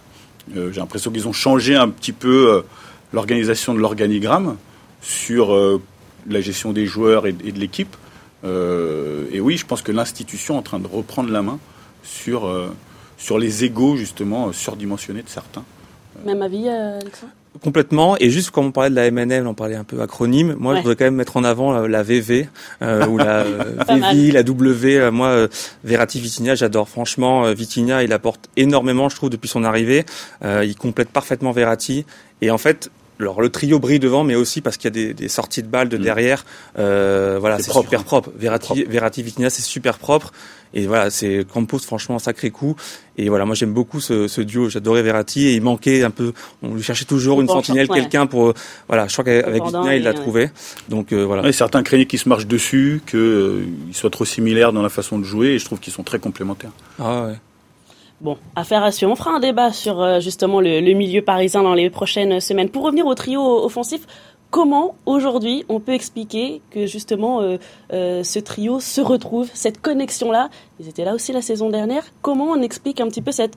Euh, 0.57 0.71
j'ai 0.73 0.81
l'impression 0.81 1.11
qu'ils 1.11 1.27
ont 1.27 1.33
changé 1.33 1.75
un 1.75 1.89
petit 1.89 2.13
peu 2.13 2.63
l'organisation 3.13 3.75
de 3.75 3.79
l'organigramme 3.81 4.57
sur 5.01 5.57
la 6.29 6.41
gestion 6.41 6.73
des 6.73 6.87
joueurs 6.87 7.27
et 7.27 7.33
de 7.33 7.59
l'équipe. 7.59 7.97
Et 8.45 9.41
oui, 9.41 9.57
je 9.57 9.67
pense 9.67 9.83
que 9.83 9.93
l'institution 9.93 10.55
est 10.55 10.59
en 10.59 10.63
train 10.63 10.81
de 10.81 10.87
reprendre 10.87 11.31
la 11.31 11.43
main 11.43 11.59
sur 12.03 12.51
sur 13.17 13.39
les 13.39 13.65
égaux 13.65 13.97
justement 13.97 14.53
surdimensionnés 14.53 15.23
de 15.23 15.29
certains. 15.29 15.65
Même 16.25 16.43
avis, 16.43 16.69
euh, 16.69 17.01
Alexandre? 17.01 17.33
Complètement. 17.63 18.17
Et 18.19 18.31
juste 18.31 18.51
quand 18.51 18.63
on 18.63 18.73
parlait 18.73 18.91
de 18.91 18.97
la 18.97 19.11
MNL, 19.11 19.47
on 19.47 19.55
parlait 19.55 19.77
un 19.77 19.85
peu 19.85 20.01
acronyme. 20.01 20.57
Moi, 20.59 20.75
je 20.75 20.81
voudrais 20.81 20.97
quand 20.97 21.05
même 21.05 21.15
mettre 21.15 21.37
en 21.37 21.45
avant 21.45 21.87
la, 21.87 22.03
VV 22.03 22.49
euh, 22.83 23.07
ou 23.07 23.17
la 23.17 23.45
VV, 23.89 24.33
la 24.33 24.43
W. 24.43 24.99
Euh, 24.99 25.13
moi, 25.13 25.29
euh, 25.29 25.49
Verratti 25.85 26.19
Vitinha, 26.19 26.57
j'adore. 26.57 26.89
Franchement, 26.89 27.53
Vitinha, 27.53 28.03
il 28.03 28.13
apporte 28.13 28.51
énormément, 28.57 29.09
je 29.09 29.15
trouve, 29.15 29.31
depuis 29.31 29.49
son 29.49 29.63
arrivée. 29.63 30.05
il 30.43 30.75
complète 30.77 31.11
parfaitement 31.11 31.53
Verratti. 31.53 32.05
Et 32.41 32.51
en 32.51 32.59
fait, 32.59 32.91
alors 33.21 33.41
le 33.41 33.49
trio 33.49 33.79
brille 33.79 34.01
devant, 34.01 34.25
mais 34.25 34.35
aussi 34.35 34.61
parce 34.61 34.77
qu'il 34.77 34.89
y 34.89 34.89
a 34.89 34.91
des, 34.91 35.15
des, 35.15 35.29
sorties 35.29 35.63
de 35.63 35.69
balles 35.69 35.89
de 35.89 35.99
mm. 35.99 36.03
derrière. 36.03 36.45
Euh, 36.79 37.39
voilà, 37.39 37.59
c'est 37.59 37.73
super 37.73 38.05
propre. 38.05 38.31
Verratti, 38.37 38.85
Verratti 38.85 39.23
Vitinha, 39.23 39.51
c'est 39.51 39.63
super 39.63 39.99
propre. 39.99 40.33
Et 40.77 40.89
voilà, 40.89 41.09
c'est 41.09 41.47
Campos, 41.51 41.79
franchement, 41.79 42.17
un 42.17 42.19
sacré 42.19 42.51
coup. 42.51 42.75
Et 43.17 43.29
voilà, 43.29 43.45
moi 43.45 43.55
j'aime 43.55 43.73
beaucoup 43.73 44.01
ce, 44.01 44.27
ce 44.27 44.41
duo. 44.41 44.69
J'adorais 44.69 45.03
Verratti 45.03 45.47
et 45.47 45.55
il 45.55 45.63
manquait 45.63 46.03
un 46.03 46.11
peu. 46.11 46.33
On 46.63 46.75
lui 46.75 46.83
cherchait 46.83 47.05
toujours 47.05 47.41
une 47.41 47.49
sentinelle, 47.49 47.89
quelqu'un 47.89 48.27
pour. 48.27 48.49
Euh, 48.49 48.55
voilà, 48.89 49.07
je 49.07 49.13
crois 49.13 49.25
qu'avec 49.25 49.65
Vitinha, 49.65 49.95
il 49.95 50.03
l'a 50.03 50.13
trouvé. 50.13 50.51
Donc 50.89 51.13
euh, 51.13 51.23
voilà. 51.25 51.51
certains 51.53 51.85
craignaient 51.85 52.07
qu'ils 52.07 52.19
se 52.19 52.29
marchent 52.29 52.49
dessus, 52.49 53.01
qu'ils 53.07 53.21
euh, 53.21 53.65
soient 53.93 54.11
trop 54.11 54.25
similaires 54.25 54.73
dans 54.73 54.83
la 54.83 54.89
façon 54.89 55.19
de 55.21 55.25
jouer. 55.25 55.51
Et 55.51 55.59
je 55.61 55.65
trouve 55.65 55.79
qu'ils 55.79 55.93
sont 55.93 56.03
très 56.03 56.19
complémentaires. 56.19 56.73
Ah 56.99 57.27
ouais. 57.27 57.35
Bon, 58.25 58.37
affaire 58.57 58.83
à 58.83 58.91
suivre. 58.91 59.13
On 59.13 59.17
fera 59.17 59.33
un 59.33 59.41
débat 59.41 59.71
sur 59.73 60.21
justement 60.21 60.61
le, 60.61 60.81
le, 60.81 60.93
milieu 60.95 61.23
parisien 61.23 61.63
dans 61.63 61.75
les 61.75 61.91
prochaines 61.91 62.41
semaines. 62.41 62.71
Pour 62.71 62.85
revenir 62.85 63.07
au 63.07 63.15
trio 63.15 63.41
offensif, 63.65 64.01
comment 64.55 64.95
aujourd'hui 65.05 65.65
on 65.69 65.81
peut 65.81 65.95
expliquer 65.95 66.63
que 66.71 66.87
justement 66.87 67.41
euh, 67.43 67.57
euh, 67.93 68.23
ce 68.23 68.39
trio 68.39 68.79
se 68.79 69.01
retrouve, 69.01 69.51
cette 69.53 69.81
connexion-là? 69.83 70.49
Ils 70.79 70.89
étaient 70.89 71.05
là 71.05 71.13
aussi 71.15 71.33
la 71.33 71.43
saison 71.43 71.71
dernière. 71.71 72.05
Comment 72.23 72.47
on 72.47 72.63
explique 72.63 73.01
un 73.01 73.09
petit 73.09 73.21
peu 73.21 73.33
cette 73.33 73.55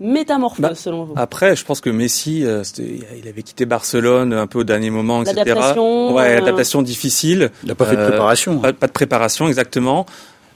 métamorphose 0.00 0.60
Bah, 0.60 0.74
selon 0.74 1.04
vous? 1.04 1.14
Après, 1.14 1.54
je 1.54 1.64
pense 1.64 1.80
que 1.80 1.90
Messi, 1.90 2.44
euh, 2.44 2.64
il 2.78 3.28
avait 3.28 3.44
quitté 3.44 3.66
Barcelone 3.66 4.32
un 4.32 4.48
peu 4.48 4.58
au 4.58 4.64
dernier 4.64 4.90
moment, 4.90 5.22
etc. 5.22 5.36
L'adaptation, 5.46 6.12
Ouais, 6.12 6.34
euh, 6.34 6.38
adaptation 6.38 6.82
difficile. 6.82 7.50
Il 7.62 7.68
n'a 7.68 7.76
pas 7.76 7.86
fait 7.86 7.94
de 7.94 8.00
Euh, 8.00 8.08
préparation. 8.08 8.58
Pas, 8.58 8.72
pas 8.72 8.88
de 8.88 8.92
préparation, 8.92 9.46
exactement. 9.46 10.06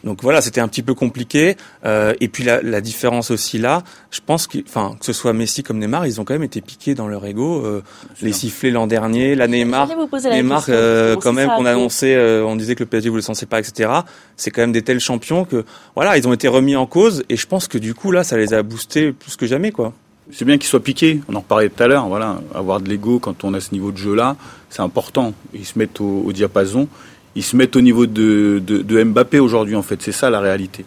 Donc 0.07 0.23
voilà, 0.23 0.41
c'était 0.41 0.61
un 0.61 0.69
petit 0.69 0.83
peu 0.83 0.95
compliqué. 0.95 1.57
Euh, 1.85 2.15
et 2.21 2.29
puis 2.29 2.45
la, 2.45 2.63
la 2.63 2.81
différence 2.81 3.33
aussi 3.33 3.59
là, 3.59 3.83
je 4.13 4.21
pense 4.25 4.47
que, 4.47 4.59
enfin, 4.67 4.95
que 4.99 5.05
ce 5.05 5.13
soit 5.13 5.33
Messi 5.33 5.65
comme 5.65 5.79
Neymar, 5.79 6.07
ils 6.07 6.21
ont 6.21 6.25
quand 6.25 6.35
même 6.35 6.45
été 6.45 6.61
piqués 6.61 6.95
dans 6.95 7.09
leur 7.09 7.27
ego. 7.27 7.67
Euh, 7.67 7.83
les 8.23 8.33
sifflets 8.33 8.71
l'an 8.71 8.87
dernier, 8.87 9.35
la 9.35 9.49
Neymar, 9.49 9.89
J'allais 9.89 10.01
vous 10.01 10.07
poser 10.07 10.31
la 10.31 10.37
Neymar, 10.37 10.59
question, 10.59 10.75
euh, 10.77 11.17
quand 11.17 11.33
même, 11.33 11.49
qu'on 11.49 11.67
annonçait, 11.67 12.15
euh, 12.15 12.47
on 12.47 12.55
disait 12.55 12.77
que 12.77 12.85
le 12.85 12.89
PSG 12.89 13.09
vous 13.09 13.17
le 13.17 13.23
censait 13.23 13.47
pas, 13.47 13.59
etc. 13.59 13.91
C'est 14.37 14.53
quand 14.53 14.63
même 14.63 14.73
des 14.73 14.83
tels 14.83 15.01
champions 15.01 15.45
que, 15.45 15.65
voilà, 15.97 16.17
ils 16.17 16.29
ont 16.29 16.33
été 16.33 16.47
remis 16.47 16.77
en 16.77 16.87
cause. 16.87 17.25
Et 17.29 17.37
je 17.37 17.47
pense 17.49 17.67
que 17.67 17.77
du 17.77 17.93
coup 17.93 18.13
là, 18.13 18.23
ça 18.23 18.37
les 18.37 18.55
a 18.55 18.63
boostés 18.63 19.11
plus 19.11 19.35
que 19.35 19.47
jamais, 19.47 19.73
quoi. 19.73 19.93
C'est 20.31 20.45
bien 20.45 20.57
qu'il 20.57 20.67
soit 20.67 20.83
piqué. 20.83 21.21
On 21.29 21.35
en 21.35 21.41
reparlait 21.41 21.69
tout 21.69 21.83
à 21.83 21.87
l'heure. 21.87 22.09
Voilà, 22.09 22.41
avoir 22.55 22.81
de 22.81 22.89
l'ego 22.89 23.19
quand 23.19 23.45
on 23.45 23.55
a 23.55 23.61
ce 23.61 23.73
niveau 23.73 23.93
de 23.93 23.97
jeu-là, 23.97 24.37
c'est 24.71 24.83
important. 24.83 25.35
Ils 25.55 25.65
se 25.65 25.79
mettent 25.79 26.01
au, 26.01 26.23
au 26.27 26.33
diapason. 26.33 26.89
Ils 27.37 27.45
se 27.45 27.55
mettent 27.55 27.77
au 27.77 27.83
niveau 27.83 28.07
de, 28.07 28.61
de, 28.67 28.79
de 28.79 29.05
Mbappé 29.05 29.39
aujourd'hui. 29.39 29.77
En 29.77 29.83
fait, 29.83 30.03
c'est 30.03 30.13
ça 30.13 30.31
la 30.31 30.41
réalité. 30.41 30.85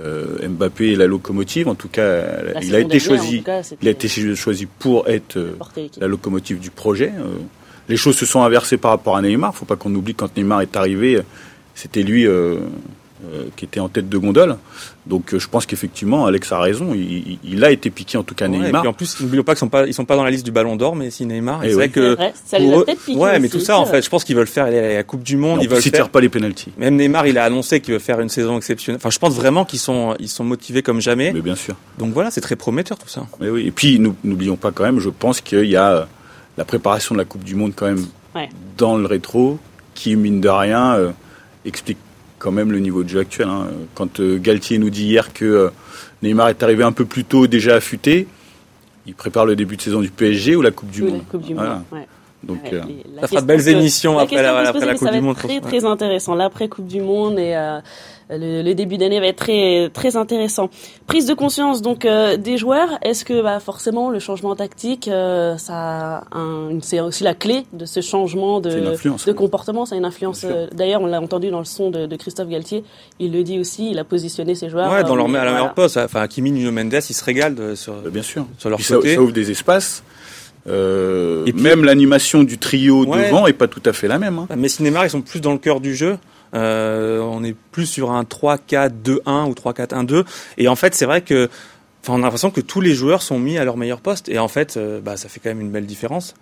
Euh, 0.00 0.48
Mbappé 0.48 0.92
est 0.92 0.96
la 0.96 1.06
locomotive. 1.06 1.68
En 1.68 1.74
tout 1.74 1.88
cas, 1.88 2.22
La 2.54 2.62
il 2.62 2.74
a 2.74 2.80
été 2.80 3.00
choisi. 3.00 3.42
cas, 3.42 3.62
Il 3.82 3.88
a 3.88 3.90
été 3.90 4.08
choisi 4.36 4.66
pour 4.66 5.08
être 5.08 5.36
euh, 5.36 5.56
la 5.98 6.06
locomotive 6.06 6.60
du 6.60 6.70
projet. 6.70 7.12
Euh, 7.18 7.38
les 7.88 7.96
choses 7.96 8.16
se 8.16 8.26
sont 8.26 8.42
inversées 8.42 8.76
par 8.76 8.92
rapport 8.92 9.16
à 9.16 9.22
Neymar. 9.22 9.54
Faut 9.54 9.64
pas 9.64 9.76
qu'on 9.76 9.94
oublie 9.94 10.14
quand 10.14 10.36
Neymar 10.36 10.60
est 10.60 10.76
arrivé, 10.76 11.20
c'était 11.74 12.02
lui 12.02 12.26
euh, 12.26 12.58
euh, 13.24 13.44
qui 13.56 13.64
était 13.64 13.80
en 13.80 13.88
tête 13.88 14.08
de 14.08 14.16
gondole. 14.18 14.56
Donc 15.06 15.32
euh, 15.34 15.38
je 15.38 15.48
pense 15.48 15.66
qu'effectivement, 15.66 16.26
Alex 16.26 16.52
a 16.52 16.60
raison. 16.60 16.94
Il, 16.94 17.64
a 17.64 17.70
été 17.70 17.90
piqué 17.90 18.16
en 18.18 18.22
tout 18.22 18.34
cas 18.34 18.48
Ouais, 18.48 18.56
et 18.56 18.60
Neymar. 18.60 18.82
puis 18.82 18.88
en 18.88 18.92
plus, 18.92 19.20
n'oublions 19.20 19.42
pas 19.42 19.52
qu'ils 19.54 19.58
sont 19.60 19.68
pas, 19.68 19.86
ils 19.86 19.94
sont 19.94 20.04
pas 20.04 20.16
dans 20.16 20.22
la 20.24 20.30
liste 20.30 20.44
du 20.44 20.50
Ballon 20.52 20.76
d'Or, 20.76 20.94
mais 20.96 21.10
si 21.10 21.26
Neymar. 21.26 21.64
Et 21.64 21.66
Eh 21.66 21.70
c'est 21.70 21.74
oui. 21.76 21.76
vrai 21.76 21.88
que 21.88 22.16
ça 22.44 22.58
les 22.58 22.72
a 22.72 22.76
peut-être 22.84 23.04
piqués 23.04 23.18
ouais, 23.18 23.38
mais 23.40 23.48
tout 23.48 23.60
ça, 23.60 23.78
en 23.78 23.82
vrai. 23.84 23.92
fait, 23.96 24.02
je 24.04 24.10
pense 24.10 24.24
qu'ils 24.24 24.36
veulent 24.36 24.46
faire 24.46 24.70
la, 24.70 24.94
la 24.94 25.02
Coupe 25.02 25.22
du 25.22 25.36
Monde. 25.36 25.60
Ils 25.62 25.68
veulent 25.68 25.80
il 25.84 25.90
faire. 25.90 26.08
pas 26.10 26.20
les 26.20 26.28
pénalties. 26.28 26.72
Même 26.78 26.96
Neymar, 26.96 27.26
il 27.26 27.38
a 27.38 27.44
annoncé 27.44 27.80
qu'il 27.80 27.94
veut 27.94 28.00
faire 28.00 28.20
une 28.20 28.28
saison 28.28 28.56
exceptionnelle. 28.56 28.98
Enfin, 29.00 29.10
je 29.10 29.18
pense 29.18 29.34
vraiment 29.34 29.64
qu'ils 29.64 29.78
sont, 29.80 30.14
ils 30.20 30.28
sont 30.28 30.44
motivés 30.44 30.82
comme 30.82 31.00
jamais. 31.00 31.32
Mais 31.32 31.40
bien 31.40 31.56
sûr. 31.56 31.74
Donc 31.98 32.12
voilà, 32.12 32.30
c'est 32.30 32.40
très 32.40 32.56
prometteur 32.56 32.98
tout 32.98 33.08
ça. 33.08 33.26
Mais 33.40 33.48
oui. 33.50 33.66
Et 33.66 33.70
puis 33.70 33.98
n'oublions 33.98 34.56
pas 34.56 34.70
quand 34.70 34.84
même. 34.84 35.00
Je 35.00 35.08
pense 35.10 35.40
qu'il 35.40 35.64
y 35.64 35.76
a 35.76 35.90
euh, 35.92 36.04
la 36.56 36.64
préparation 36.64 37.14
de 37.14 37.18
la 37.20 37.24
Coupe 37.24 37.44
du 37.44 37.54
Monde 37.54 37.72
quand 37.74 37.86
même 37.86 38.06
Ouais. 38.34 38.48
dans 38.76 38.96
le 38.96 39.06
rétro, 39.06 39.58
qui 39.94 40.14
mine 40.14 40.40
de 40.40 40.48
rien 40.50 40.94
euh, 40.94 41.10
explique 41.64 41.96
quand 42.38 42.52
même 42.52 42.70
le 42.72 42.78
niveau 42.78 43.02
de 43.04 43.08
jeu 43.08 43.20
actuel. 43.20 43.48
hein. 43.48 43.66
Quand 43.94 44.20
euh, 44.20 44.38
Galtier 44.38 44.78
nous 44.78 44.90
dit 44.90 45.04
hier 45.06 45.32
que 45.32 45.44
euh, 45.44 45.68
Neymar 46.22 46.48
est 46.48 46.62
arrivé 46.62 46.84
un 46.84 46.92
peu 46.92 47.04
plus 47.04 47.24
tôt, 47.24 47.46
déjà 47.46 47.74
affûté, 47.76 48.26
il 49.06 49.14
prépare 49.14 49.46
le 49.46 49.56
début 49.56 49.76
de 49.76 49.82
saison 49.82 50.00
du 50.00 50.10
PSG 50.10 50.56
ou 50.56 50.62
la 50.62 50.70
Coupe 50.70 50.90
du 50.90 51.02
Oui, 51.02 51.10
Monde. 51.10 51.18
la 51.20 51.24
Coupe 51.30 51.42
du 51.46 51.54
Voilà. 51.54 51.74
Monde. 51.74 51.82
ouais. 51.92 52.06
Donc 52.44 52.62
Ouais, 52.64 52.74
euh, 52.74 52.80
les- 52.86 53.04
la 53.16 53.22
Ça 53.22 53.26
fera 53.28 53.40
de 53.40 53.46
belles 53.46 53.64
que- 53.64 53.70
émissions 53.70 54.14
la 54.16 54.22
après 54.22 54.40
la, 54.42 54.56
après 54.68 54.72
Coupe 54.94 54.98
ça 54.98 55.10
va 55.10 55.16
du 55.18 55.20
Monde. 55.22 55.36
être 55.36 55.48
très 55.48 55.60
très 55.60 55.84
intéressant. 55.84 56.34
L'après 56.36 56.68
Coupe 56.68 56.86
du 56.86 57.00
Monde 57.00 57.38
et 57.38 57.54
euh, 57.56 57.80
le, 58.30 58.62
le 58.62 58.74
début 58.74 58.98
d'année 58.98 59.20
va 59.20 59.26
être 59.28 59.36
très 59.38 59.88
très 59.92 60.16
intéressant. 60.16 60.68
Prise 61.06 61.26
de 61.26 61.34
conscience 61.34 61.80
donc 61.82 62.04
euh, 62.04 62.36
des 62.36 62.58
joueurs. 62.58 62.88
Est-ce 63.02 63.24
que 63.24 63.42
bah, 63.42 63.58
forcément 63.60 64.10
le 64.10 64.18
changement 64.18 64.54
tactique, 64.54 65.08
euh, 65.08 65.56
ça, 65.56 66.18
a 66.18 66.24
un- 66.38 66.78
c'est 66.82 67.00
aussi 67.00 67.24
la 67.24 67.34
clé 67.34 67.64
de 67.72 67.86
ce 67.86 68.00
changement 68.00 68.60
de, 68.60 68.70
de 69.26 69.32
comportement. 69.32 69.86
C'est 69.86 69.96
une 69.96 70.04
influence. 70.04 70.42
Euh, 70.44 70.66
D'ailleurs, 70.72 71.00
on 71.00 71.06
l'a 71.06 71.20
entendu 71.20 71.50
dans 71.50 71.58
le 71.60 71.64
son 71.64 71.90
de, 71.90 72.06
de 72.06 72.16
Christophe 72.16 72.48
Galtier. 72.48 72.84
Il 73.18 73.32
le 73.32 73.42
dit 73.42 73.58
aussi. 73.58 73.90
Il 73.90 73.98
a 73.98 74.04
positionné 74.04 74.54
ses 74.54 74.68
joueurs. 74.68 74.92
Ouais, 74.92 75.02
dans 75.04 75.14
euh, 75.14 75.16
leur, 75.16 75.24
à 75.26 75.28
la 75.28 75.38
voilà. 75.38 75.52
meilleure 75.52 75.74
poste. 75.74 75.96
Enfin, 75.96 76.26
Kimi 76.28 76.50
Nuno 76.50 76.70
Mendes, 76.70 76.92
ils 77.08 77.14
se 77.14 77.24
régalent 77.24 77.54
de- 77.54 77.74
sur, 77.74 77.94
bah, 77.94 78.10
bien 78.10 78.22
sûr. 78.22 78.46
sur 78.58 78.68
leur 78.68 78.76
Puis 78.78 78.86
ça, 78.86 78.96
côté. 78.96 79.14
ça 79.14 79.20
ouvre 79.22 79.32
des 79.32 79.50
espaces. 79.50 80.02
Euh, 80.66 81.46
Et 81.46 81.52
puis- 81.52 81.62
même 81.62 81.84
l'animation 81.84 82.42
du 82.42 82.58
trio 82.58 83.04
Ouais. 83.06 83.26
devant 83.28 83.46
est 83.46 83.52
pas 83.54 83.68
tout 83.68 83.82
à 83.86 83.92
fait 83.92 84.08
la 84.08 84.18
même. 84.18 84.38
hein. 84.38 84.48
Messi 84.56 84.82
Neymar, 84.82 85.06
ils 85.06 85.10
sont 85.10 85.22
plus 85.22 85.40
dans 85.40 85.52
le 85.52 85.58
cœur 85.58 85.80
du 85.80 85.94
jeu. 85.94 86.18
Euh, 86.54 87.20
on 87.20 87.44
est 87.44 87.54
plus 87.72 87.86
sur 87.86 88.10
un 88.10 88.22
3-4-2-1 88.22 89.48
ou 89.48 89.52
3-4-1-2. 89.54 90.24
Et 90.56 90.68
en 90.68 90.76
fait, 90.76 90.94
c'est 90.94 91.06
vrai 91.06 91.22
que, 91.22 91.48
enfin, 92.02 92.14
on 92.14 92.18
a 92.18 92.22
l'impression 92.22 92.50
que 92.50 92.60
tous 92.60 92.80
les 92.80 92.94
joueurs 92.94 93.22
sont 93.22 93.38
mis 93.38 93.58
à 93.58 93.64
leur 93.64 93.76
meilleur 93.76 94.00
poste. 94.00 94.28
Et 94.28 94.38
en 94.38 94.48
fait, 94.48 94.76
euh, 94.76 95.00
bah, 95.00 95.16
ça 95.16 95.28
fait 95.28 95.40
quand 95.40 95.50
même 95.50 95.60
une 95.60 95.70
belle 95.70 95.86
différence. 95.86 96.34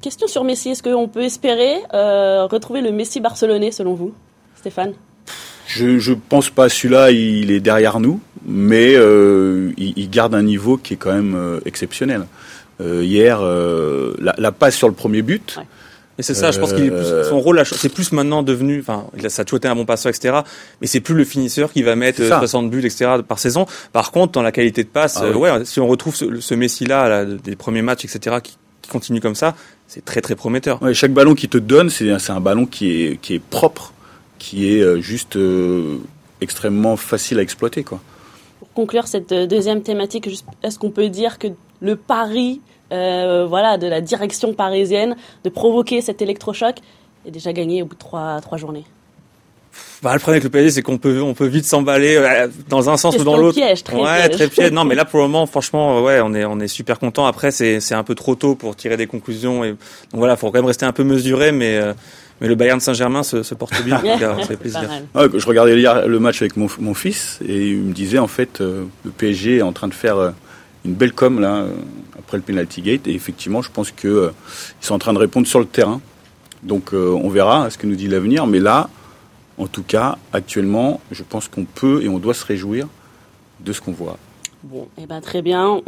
Question 0.00 0.26
sur 0.26 0.44
Messi. 0.44 0.70
Est-ce 0.70 0.82
qu'on 0.82 1.08
peut 1.08 1.22
espérer 1.22 1.74
euh, 1.92 2.46
retrouver 2.46 2.80
le 2.80 2.90
Messi 2.90 3.20
barcelonais 3.20 3.70
selon 3.70 3.94
vous, 3.94 4.14
Stéphane? 4.56 4.94
Je, 5.66 5.98
je 5.98 6.12
pense 6.14 6.50
pas 6.50 6.68
celui-là, 6.68 7.12
il 7.12 7.52
est 7.52 7.60
derrière 7.60 8.00
nous, 8.00 8.20
mais 8.44 8.94
euh, 8.96 9.72
il, 9.76 9.92
il 9.96 10.10
garde 10.10 10.34
un 10.34 10.42
niveau 10.42 10.76
qui 10.76 10.94
est 10.94 10.96
quand 10.96 11.12
même 11.12 11.34
euh, 11.36 11.60
exceptionnel. 11.64 12.26
Euh, 12.80 13.04
hier, 13.04 13.40
euh, 13.42 14.14
la, 14.18 14.34
la 14.38 14.52
passe 14.52 14.74
sur 14.74 14.88
le 14.88 14.94
premier 14.94 15.22
but, 15.22 15.56
Ouais. 15.58 15.64
Et 16.20 16.22
c'est 16.22 16.34
ça, 16.34 16.50
je 16.50 16.60
pense 16.60 16.72
qu'il 16.72 16.92
son 17.28 17.40
rôle, 17.40 17.62
c'est 17.64 17.88
plus 17.88 18.12
maintenant 18.12 18.42
devenu, 18.42 18.80
enfin, 18.80 19.06
il 19.16 19.26
a- 19.26 19.30
ça 19.30 19.42
a 19.42 19.44
toujours 19.44 19.56
été 19.58 19.68
un 19.68 19.74
bon 19.74 19.84
passeur, 19.86 20.10
etc. 20.14 20.40
Mais 20.80 20.86
c'est 20.86 21.00
plus 21.00 21.14
le 21.14 21.24
finisseur 21.24 21.72
qui 21.72 21.82
va 21.82 21.96
mettre 21.96 22.18
C'est 22.18 22.24
euh, 22.24 22.28
ça. 22.28 22.38
60 22.38 22.70
buts, 22.70 22.80
etc. 22.84 23.10
par 23.26 23.38
saison. 23.38 23.66
Par 23.92 24.12
contre, 24.12 24.32
dans 24.32 24.42
la 24.42 24.52
qualité 24.52 24.84
de 24.84 24.88
passe, 24.88 25.16
Ah 25.20 25.24
euh, 25.24 25.32
oui. 25.34 25.50
ouais, 25.50 25.64
si 25.64 25.80
on 25.80 25.86
retrouve 25.88 26.14
ce, 26.14 26.40
ce 26.40 26.54
Messi-là, 26.54 27.08
là, 27.08 27.24
des 27.24 27.56
premiers 27.56 27.82
matchs, 27.82 28.04
etc., 28.04 28.36
qui, 28.42 28.56
qui 28.82 28.90
continue 28.90 29.20
comme 29.20 29.34
ça, 29.34 29.56
c'est 29.88 30.04
très 30.04 30.20
très 30.20 30.36
prometteur. 30.36 30.80
ouais, 30.82 30.94
chaque 30.94 31.12
ballon 31.12 31.34
qu'il 31.34 31.48
te 31.48 31.58
donne, 31.58 31.90
c'est 31.90 32.10
un 32.30 32.40
ballon 32.40 32.66
qui 32.66 33.02
est, 33.04 33.16
qui 33.20 33.34
est 33.34 33.42
propre, 33.42 33.92
qui 34.38 34.72
est 34.74 34.80
euh, 34.82 35.00
juste 35.00 35.36
euh, 35.36 35.96
extrêmement 36.40 36.96
facile 36.96 37.38
à 37.38 37.42
exploiter. 37.42 37.82
Quoi. 37.82 38.00
Pour 38.58 38.72
conclure 38.72 39.06
cette 39.08 39.32
deuxième 39.32 39.82
thématique, 39.82 40.28
est-ce 40.62 40.78
qu'on 40.78 40.90
peut 40.90 41.08
dire 41.08 41.38
que 41.38 41.48
le 41.80 41.96
pari 41.96 42.60
euh, 42.92 43.46
voilà, 43.48 43.78
de 43.78 43.86
la 43.86 44.00
direction 44.00 44.52
parisienne 44.54 45.16
de 45.44 45.50
provoquer 45.50 46.00
cet 46.00 46.22
électrochoc 46.22 46.76
est 47.26 47.30
déjà 47.30 47.52
gagné 47.52 47.82
au 47.82 47.86
bout 47.86 47.94
de 47.94 48.00
trois, 48.00 48.40
trois 48.40 48.58
journées 48.58 48.84
Bah, 50.02 50.12
le 50.14 50.18
problème 50.18 50.36
avec 50.36 50.44
le 50.44 50.50
PSG, 50.50 50.70
c'est 50.70 50.82
qu'on 50.82 50.98
peut, 50.98 51.20
on 51.20 51.34
peut 51.34 51.46
vite 51.46 51.64
s'emballer 51.66 52.16
euh, 52.16 52.48
dans 52.68 52.88
un 52.90 52.96
sens 52.96 53.16
ou 53.18 53.24
dans 53.24 53.36
l'autre. 53.36 53.56
piège, 53.56 53.84
très 53.84 53.96
ouais, 53.96 54.28
piège. 54.28 54.36
très 54.36 54.48
piège. 54.48 54.72
Non, 54.72 54.84
mais 54.86 54.94
là, 54.94 55.04
pour 55.04 55.20
le 55.20 55.26
moment, 55.26 55.46
franchement, 55.46 55.98
euh, 55.98 56.02
ouais, 56.02 56.20
on 56.22 56.34
est, 56.34 56.44
on 56.44 56.58
est 56.60 56.68
super 56.68 56.98
content. 56.98 57.26
Après, 57.26 57.50
c'est, 57.50 57.80
c'est 57.80 57.94
un 57.94 58.04
peu 58.04 58.14
trop 58.14 58.34
tôt 58.34 58.54
pour 58.54 58.74
tirer 58.76 58.96
des 58.96 59.06
conclusions. 59.06 59.62
Et 59.64 59.70
donc 59.70 59.78
voilà, 60.14 60.36
faut 60.36 60.46
quand 60.50 60.58
même 60.58 60.64
rester 60.64 60.86
un 60.86 60.92
peu 60.92 61.04
mesuré, 61.04 61.52
mais, 61.52 61.76
euh, 61.76 61.92
mais 62.40 62.48
le 62.48 62.54
Bayern 62.54 62.80
Saint-Germain 62.80 63.22
se, 63.22 63.42
se 63.42 63.54
porte 63.54 63.82
bien. 63.84 64.00
ça 64.18 64.46
fait 64.46 64.56
plaisir. 64.60 64.88
je 65.14 65.46
regardais 65.46 65.78
hier 65.78 66.08
le 66.08 66.18
match 66.18 66.40
avec 66.40 66.56
mon, 66.56 66.68
mon 66.78 66.94
fils 66.94 67.38
et 67.46 67.68
il 67.72 67.76
me 67.78 67.92
disait 67.92 68.18
en 68.18 68.26
fait 68.28 68.60
euh, 68.62 68.84
le 69.04 69.10
PSG 69.10 69.58
est 69.58 69.62
en 69.62 69.72
train 69.72 69.88
de 69.88 69.94
faire 69.94 70.16
euh, 70.16 70.30
une 70.86 70.94
belle 70.94 71.12
com 71.12 71.38
là 71.40 71.66
après 72.30 72.38
le 72.38 72.44
penalty 72.44 72.80
gate 72.80 73.08
et 73.08 73.14
effectivement 73.14 73.60
je 73.60 73.72
pense 73.72 73.90
que 73.90 74.06
euh, 74.06 74.30
sont 74.80 74.94
en 74.94 74.98
train 75.00 75.12
de 75.12 75.18
répondre 75.18 75.48
sur 75.48 75.58
le 75.58 75.66
terrain. 75.66 76.00
Donc 76.62 76.94
euh, 76.94 77.10
on 77.10 77.28
verra 77.28 77.68
ce 77.70 77.76
que 77.78 77.88
nous 77.88 77.96
dit 77.96 78.06
l'avenir, 78.06 78.46
mais 78.46 78.60
là, 78.60 78.88
en 79.58 79.66
tout 79.66 79.82
cas, 79.82 80.16
actuellement, 80.32 81.00
je 81.10 81.24
pense 81.24 81.48
qu'on 81.48 81.64
peut 81.64 82.02
et 82.04 82.08
on 82.08 82.18
doit 82.18 82.34
se 82.34 82.44
réjouir 82.44 82.86
de 83.60 83.72
ce 83.72 83.80
qu'on 83.80 83.92
voit. 83.92 84.16
Bon, 84.62 84.86
eh 85.00 85.06
ben 85.06 85.20
très 85.20 85.42
bien. 85.42 85.80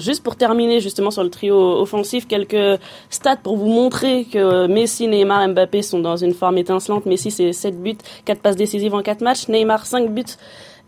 Juste 0.00 0.22
pour 0.22 0.36
terminer 0.36 0.80
justement 0.80 1.10
sur 1.12 1.22
le 1.22 1.30
trio 1.30 1.80
offensif, 1.80 2.26
quelques 2.26 2.80
stats 3.08 3.36
pour 3.36 3.56
vous 3.56 3.68
montrer 3.68 4.24
que 4.24 4.66
Messi, 4.66 5.06
Neymar, 5.06 5.48
Mbappé 5.48 5.82
sont 5.82 6.00
dans 6.00 6.16
une 6.16 6.34
forme 6.34 6.58
étincelante. 6.58 7.06
Messi 7.06 7.30
c'est 7.30 7.52
7 7.52 7.80
buts, 7.80 7.96
4 8.24 8.40
passes 8.40 8.56
décisives 8.56 8.94
en 8.94 9.02
4 9.02 9.22
matchs. 9.22 9.48
Neymar 9.48 9.86
5 9.86 10.10
buts 10.10 10.36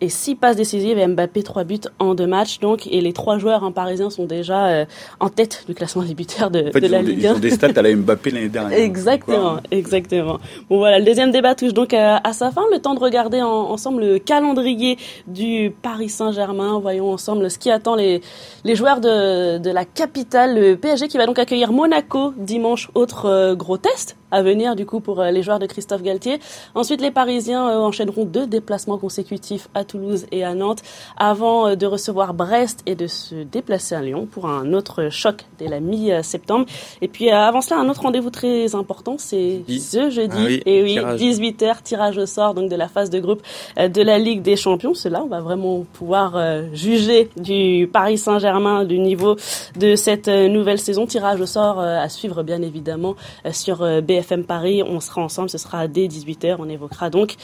et 0.02 0.08
6 0.10 0.34
passes 0.34 0.56
décisives 0.56 0.98
et 0.98 1.06
Mbappé 1.06 1.42
3 1.42 1.64
buts 1.64 1.80
en 1.98 2.14
2 2.14 2.26
matchs. 2.26 2.58
Donc 2.60 2.86
et 2.86 3.00
les 3.00 3.12
trois 3.14 3.38
joueurs 3.38 3.64
hein, 3.64 3.72
parisiens 3.72 4.10
sont 4.10 4.26
déjà 4.26 4.66
euh, 4.66 4.84
en 5.20 5.28
tête 5.30 5.64
du 5.66 5.74
classement 5.74 6.02
des 6.02 6.14
buteurs 6.14 6.50
de, 6.50 6.68
En 6.68 6.72
fait, 6.72 6.80
de 6.80 6.88
la 6.88 7.00
Ligue 7.02 7.18
ils 7.20 7.26
1. 7.28 7.34
ont 7.36 7.38
des 7.38 7.50
stats 7.50 7.68
à 7.76 7.82
la 7.82 7.94
Mbappé 7.96 8.30
l'année 8.30 8.48
dernière. 8.48 8.78
Exactement, 8.78 9.56
exactement. 9.70 10.38
Bon 10.68 10.78
voilà, 10.78 10.98
le 10.98 11.04
deuxième 11.04 11.30
débat 11.30 11.54
touche 11.54 11.72
donc 11.72 11.94
à, 11.94 12.18
à 12.18 12.32
sa 12.32 12.50
fin. 12.50 12.62
Le 12.72 12.78
temps 12.80 12.94
de 12.94 13.00
regarder 13.00 13.40
en- 13.40 13.48
ensemble 13.70 14.02
le 14.02 14.18
calendrier 14.18 14.98
du 15.26 15.72
Paris 15.82 16.08
Saint-Germain. 16.08 16.78
Voyons 16.80 17.12
ensemble 17.12 17.50
ce 17.50 17.58
qui 17.58 17.70
attend 17.70 17.94
les, 17.94 18.20
les 18.64 18.74
joueurs 18.76 19.00
de, 19.00 19.58
de 19.58 19.70
la 19.70 19.84
capitale. 19.84 20.58
Le 20.58 20.76
PSG 20.76 21.08
qui 21.08 21.16
va 21.16 21.26
donc 21.26 21.38
accueillir 21.38 21.72
Monaco 21.72 22.32
dimanche. 22.36 22.90
Autre 22.94 23.26
euh, 23.26 23.54
gros 23.54 23.76
test 23.78 24.16
à 24.32 24.42
venir 24.42 24.74
du 24.74 24.84
coup 24.84 24.98
pour 24.98 25.22
les 25.22 25.42
joueurs 25.44 25.60
de 25.60 25.66
Christophe 25.66 26.02
Galtier. 26.02 26.40
Ensuite, 26.74 27.00
les 27.00 27.12
Parisiens 27.12 27.64
enchaîneront 27.78 28.24
deux 28.24 28.48
déplacements 28.48 28.98
consécutifs 28.98 29.68
à 29.74 29.84
Toulouse 29.84 30.26
et 30.32 30.42
à 30.42 30.54
Nantes 30.54 30.82
avant 31.16 31.76
de 31.76 31.86
recevoir 31.86 32.34
Brest 32.34 32.80
et 32.86 32.96
de 32.96 33.06
se 33.06 33.34
déplacer 33.34 33.94
à 33.94 34.00
Lyon 34.00 34.26
pour 34.28 34.46
un 34.46 34.72
autre 34.72 35.10
choc 35.10 35.44
dès 35.58 35.68
la 35.68 35.78
mi-septembre. 35.78 36.66
Et 37.00 37.08
puis 37.08 37.30
avant 37.30 37.60
cela, 37.60 37.78
un 37.78 37.88
autre 37.88 38.02
rendez-vous 38.02 38.30
très 38.30 38.74
important, 38.74 39.16
c'est 39.18 39.60
ce 39.68 40.10
jeudi. 40.10 40.60
Ah 40.60 40.62
et 40.66 40.82
oui, 40.82 40.96
18h, 40.96 41.82
tirage 41.82 42.18
au 42.18 42.26
sort 42.26 42.54
donc 42.54 42.70
de 42.70 42.76
la 42.76 42.88
phase 42.88 43.10
de 43.10 43.20
groupe 43.20 43.42
de 43.76 44.02
la 44.02 44.18
Ligue 44.18 44.42
des 44.42 44.56
Champions. 44.56 44.94
Cela, 44.94 45.22
on 45.22 45.28
va 45.28 45.40
vraiment 45.40 45.84
pouvoir 45.92 46.40
juger 46.72 47.28
du 47.36 47.88
Paris 47.92 48.16
Saint-Germain, 48.16 48.84
du 48.84 48.98
niveau 48.98 49.36
de 49.78 49.94
cette 49.94 50.28
nouvelle 50.28 50.78
saison. 50.78 51.06
Tirage 51.06 51.40
au 51.40 51.46
sort 51.46 51.80
à 51.80 52.08
suivre 52.08 52.42
bien 52.42 52.62
évidemment 52.62 53.14
sur 53.50 53.86
BFM 54.22 54.44
Paris. 54.44 54.82
On 54.82 55.00
sera 55.00 55.22
ensemble, 55.22 55.50
ce 55.50 55.58
sera 55.58 55.88
dès 55.88 56.06
18h. 56.06 56.56
On 56.58 56.68
évoquera 56.68 57.10
donc 57.10 57.34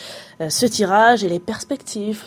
ce 0.48 0.66
tirage 0.66 1.24
et 1.24 1.28
les 1.28 1.40
perspectives 1.40 2.24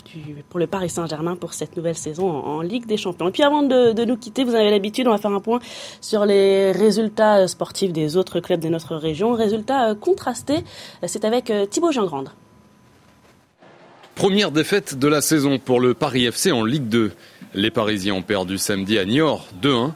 pour 0.49 0.59
le 0.59 0.67
Paris 0.67 0.89
Saint-Germain 0.89 1.35
pour 1.35 1.53
cette 1.53 1.77
nouvelle 1.77 1.95
saison 1.95 2.29
en, 2.29 2.61
Ligue 2.61 2.85
des 2.85 2.97
Champions. 2.97 3.29
Et 3.29 3.31
puis 3.31 3.43
avant 3.43 3.63
de, 3.63 4.05
nous 4.05 4.17
quitter, 4.17 4.43
vous 4.43 4.55
avez 4.55 4.69
l'habitude, 4.69 5.07
on 5.07 5.11
va 5.11 5.17
faire 5.17 5.31
un 5.31 5.39
point 5.39 5.59
sur 5.99 6.25
les 6.25 6.71
résultats 6.71 7.47
sportifs 7.47 7.93
des 7.93 8.17
autres 8.17 8.39
clubs 8.39 8.59
de 8.59 8.69
notre 8.69 8.95
région. 8.95 9.33
Résultats 9.33 9.95
contrastés, 9.95 10.63
c'est 11.05 11.25
avec 11.25 11.51
Thibaut 11.69 11.91
Jean-Grande. 11.91 12.29
Première 14.15 14.51
défaite 14.51 14.99
de 14.99 15.07
la 15.07 15.21
saison 15.21 15.57
pour 15.57 15.79
le 15.79 15.93
Paris 15.93 16.25
FC 16.25 16.51
en 16.51 16.63
Ligue 16.63 16.89
2. 16.89 17.11
Les 17.53 17.71
Parisiens 17.71 18.13
ont 18.13 18.21
perdu 18.21 18.57
samedi 18.57 18.99
à 18.99 19.05
Niort 19.05 19.47
2-1. 19.63 19.93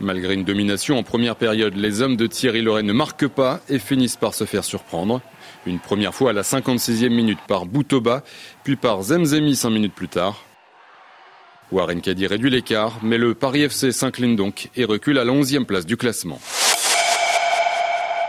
Malgré 0.00 0.34
une 0.34 0.44
domination 0.44 0.96
en 0.96 1.02
première 1.02 1.34
période, 1.34 1.74
les 1.76 2.02
hommes 2.02 2.16
de 2.16 2.28
Thierry 2.28 2.62
Loret 2.62 2.84
ne 2.84 2.92
marquent 2.92 3.26
pas 3.26 3.60
et 3.68 3.80
finissent 3.80 4.16
par 4.16 4.32
se 4.32 4.44
faire 4.44 4.62
surprendre. 4.62 5.20
Une 5.66 5.80
première 5.80 6.14
fois 6.14 6.30
à 6.30 6.32
la 6.32 6.42
56e 6.42 7.08
minute 7.08 7.40
par 7.48 7.66
Boutoba, 7.66 8.22
puis 8.62 8.76
par 8.76 9.02
Zemzemi 9.02 9.56
5 9.56 9.70
minutes 9.70 9.94
plus 9.94 10.08
tard. 10.08 10.44
Warren 11.72 12.00
Caddy 12.00 12.26
réduit 12.28 12.48
l'écart, 12.48 13.00
mais 13.02 13.18
le 13.18 13.34
Paris 13.34 13.62
FC 13.62 13.90
s'incline 13.90 14.36
donc 14.36 14.70
et 14.76 14.84
recule 14.84 15.18
à 15.18 15.24
la 15.24 15.32
11e 15.32 15.64
place 15.64 15.84
du 15.84 15.96
classement. 15.96 16.40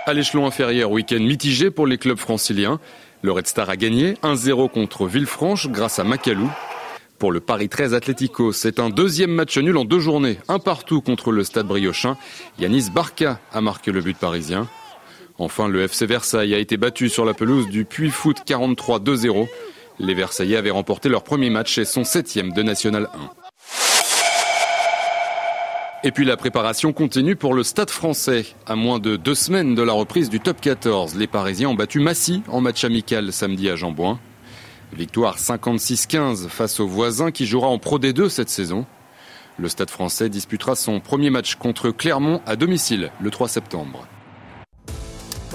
À 0.07 0.13
l'échelon 0.13 0.47
inférieur, 0.47 0.89
week-end 0.89 1.19
mitigé 1.19 1.69
pour 1.69 1.85
les 1.85 1.99
clubs 1.99 2.17
franciliens. 2.17 2.79
Le 3.21 3.31
Red 3.31 3.45
Star 3.45 3.69
a 3.69 3.77
gagné 3.77 4.13
1-0 4.23 4.71
contre 4.71 5.05
Villefranche 5.05 5.67
grâce 5.67 5.99
à 5.99 6.03
Macalou. 6.03 6.49
Pour 7.19 7.33
le 7.33 7.41
Paris 7.41 7.67
13 7.67 7.93
Atlético, 7.93 8.53
c'est 8.53 8.79
un 8.79 8.89
deuxième 8.89 9.31
match 9.31 9.57
nul 9.57 9.75
en 9.75 9.83
deux 9.83 9.99
journées, 9.99 10.39
un 10.47 10.57
partout 10.57 11.01
contre 11.01 11.33
le 11.33 11.43
Stade 11.43 11.67
Briochin. 11.67 12.15
Yanis 12.59 12.89
Barca 12.95 13.41
a 13.51 13.59
marqué 13.59 13.91
le 13.91 13.99
but 13.99 14.17
parisien. 14.17 14.69
Enfin, 15.37 15.67
le 15.67 15.81
FC 15.81 16.05
Versailles 16.05 16.55
a 16.55 16.59
été 16.59 16.77
battu 16.77 17.09
sur 17.09 17.25
la 17.25 17.33
pelouse 17.33 17.67
du 17.67 17.83
Puy 17.83 18.09
Foot 18.09 18.37
43-2-0. 18.47 19.49
Les 19.99 20.13
Versaillais 20.13 20.55
avaient 20.55 20.69
remporté 20.69 21.09
leur 21.09 21.23
premier 21.23 21.49
match 21.49 21.77
et 21.77 21.83
son 21.83 22.05
septième 22.05 22.53
de 22.53 22.63
National 22.63 23.09
1. 23.13 23.17
Et 26.05 26.11
puis 26.11 26.23
la 26.23 26.37
préparation 26.37 26.93
continue 26.93 27.35
pour 27.35 27.53
le 27.53 27.63
Stade 27.63 27.89
français. 27.89 28.45
À 28.65 28.77
moins 28.77 28.99
de 28.99 29.17
deux 29.17 29.35
semaines 29.35 29.75
de 29.75 29.81
la 29.81 29.91
reprise 29.91 30.29
du 30.29 30.39
top 30.39 30.61
14, 30.61 31.17
les 31.17 31.27
Parisiens 31.27 31.67
ont 31.67 31.75
battu 31.75 31.99
Massy 31.99 32.43
en 32.47 32.61
match 32.61 32.85
amical 32.85 33.33
samedi 33.33 33.69
à 33.69 33.75
Jambouin. 33.75 34.21
Victoire 34.93 35.37
56-15 35.37 36.47
face 36.47 36.79
aux 36.79 36.87
voisins 36.87 37.31
qui 37.31 37.45
jouera 37.45 37.67
en 37.67 37.77
Pro 37.77 37.99
D2 37.99 38.27
cette 38.29 38.49
saison. 38.49 38.85
Le 39.57 39.69
Stade 39.69 39.89
français 39.89 40.29
disputera 40.29 40.75
son 40.75 40.99
premier 40.99 41.29
match 41.29 41.55
contre 41.55 41.91
Clermont 41.91 42.41
à 42.45 42.55
domicile 42.55 43.11
le 43.21 43.29
3 43.29 43.47
septembre. 43.47 44.07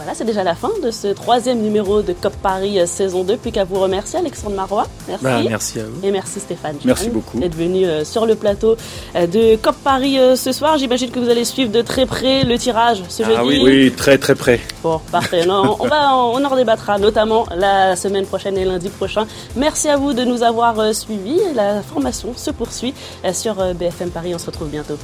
Voilà, 0.04 0.18
c'est 0.18 0.26
déjà 0.26 0.44
la 0.44 0.54
fin 0.54 0.68
de 0.82 0.90
ce 0.90 1.06
troisième 1.06 1.62
numéro 1.62 2.02
de 2.02 2.12
COP 2.12 2.34
Paris 2.42 2.78
euh, 2.78 2.84
saison 2.84 3.24
2. 3.24 3.38
Plus 3.38 3.52
qu'à 3.52 3.64
vous 3.64 3.80
remercier, 3.80 4.18
Alexandre 4.18 4.54
Marois. 4.54 4.86
Merci. 5.08 5.24
Bah, 5.24 5.40
merci 5.48 5.80
à 5.80 5.84
vous. 5.84 6.06
Et 6.06 6.10
merci 6.10 6.40
Stéphane. 6.40 6.76
Merci 6.84 7.08
beaucoup. 7.08 7.40
D'être 7.40 7.54
venu 7.54 7.86
euh, 7.86 8.04
sur 8.04 8.26
le 8.26 8.34
plateau 8.34 8.76
euh, 9.16 9.26
de 9.26 9.56
COP 9.56 9.76
Paris 9.76 10.18
ce 10.36 10.52
soir. 10.52 10.76
J'imagine 10.76 11.10
que 11.10 11.18
vous 11.18 11.30
allez 11.30 11.46
suivre 11.46 11.72
de 11.72 11.80
très 11.80 12.04
près 12.04 12.44
le 12.44 12.58
tirage 12.58 13.02
ce 13.08 13.22
ah, 13.22 13.28
jeudi. 13.28 13.40
Oui, 13.46 13.60
oui, 13.64 13.92
très 13.92 14.18
très 14.18 14.34
près. 14.34 14.60
Bon, 14.82 15.00
parfait. 15.10 15.46
non, 15.46 15.74
on, 15.80 15.86
va, 15.86 16.14
on 16.16 16.44
en 16.44 16.48
redébattra, 16.50 16.98
notamment 16.98 17.46
la 17.56 17.96
semaine 17.96 18.26
prochaine 18.26 18.58
et 18.58 18.66
lundi 18.66 18.90
prochain. 18.90 19.26
Merci 19.56 19.88
à 19.88 19.96
vous 19.96 20.12
de 20.12 20.22
nous 20.24 20.42
avoir 20.42 20.94
suivis. 20.94 21.40
La 21.54 21.80
formation 21.80 22.34
se 22.36 22.50
poursuit 22.50 22.92
sur 23.32 23.54
BFM 23.74 24.10
Paris. 24.10 24.34
On 24.34 24.38
se 24.38 24.46
retrouve 24.46 24.68
bientôt. 24.68 24.98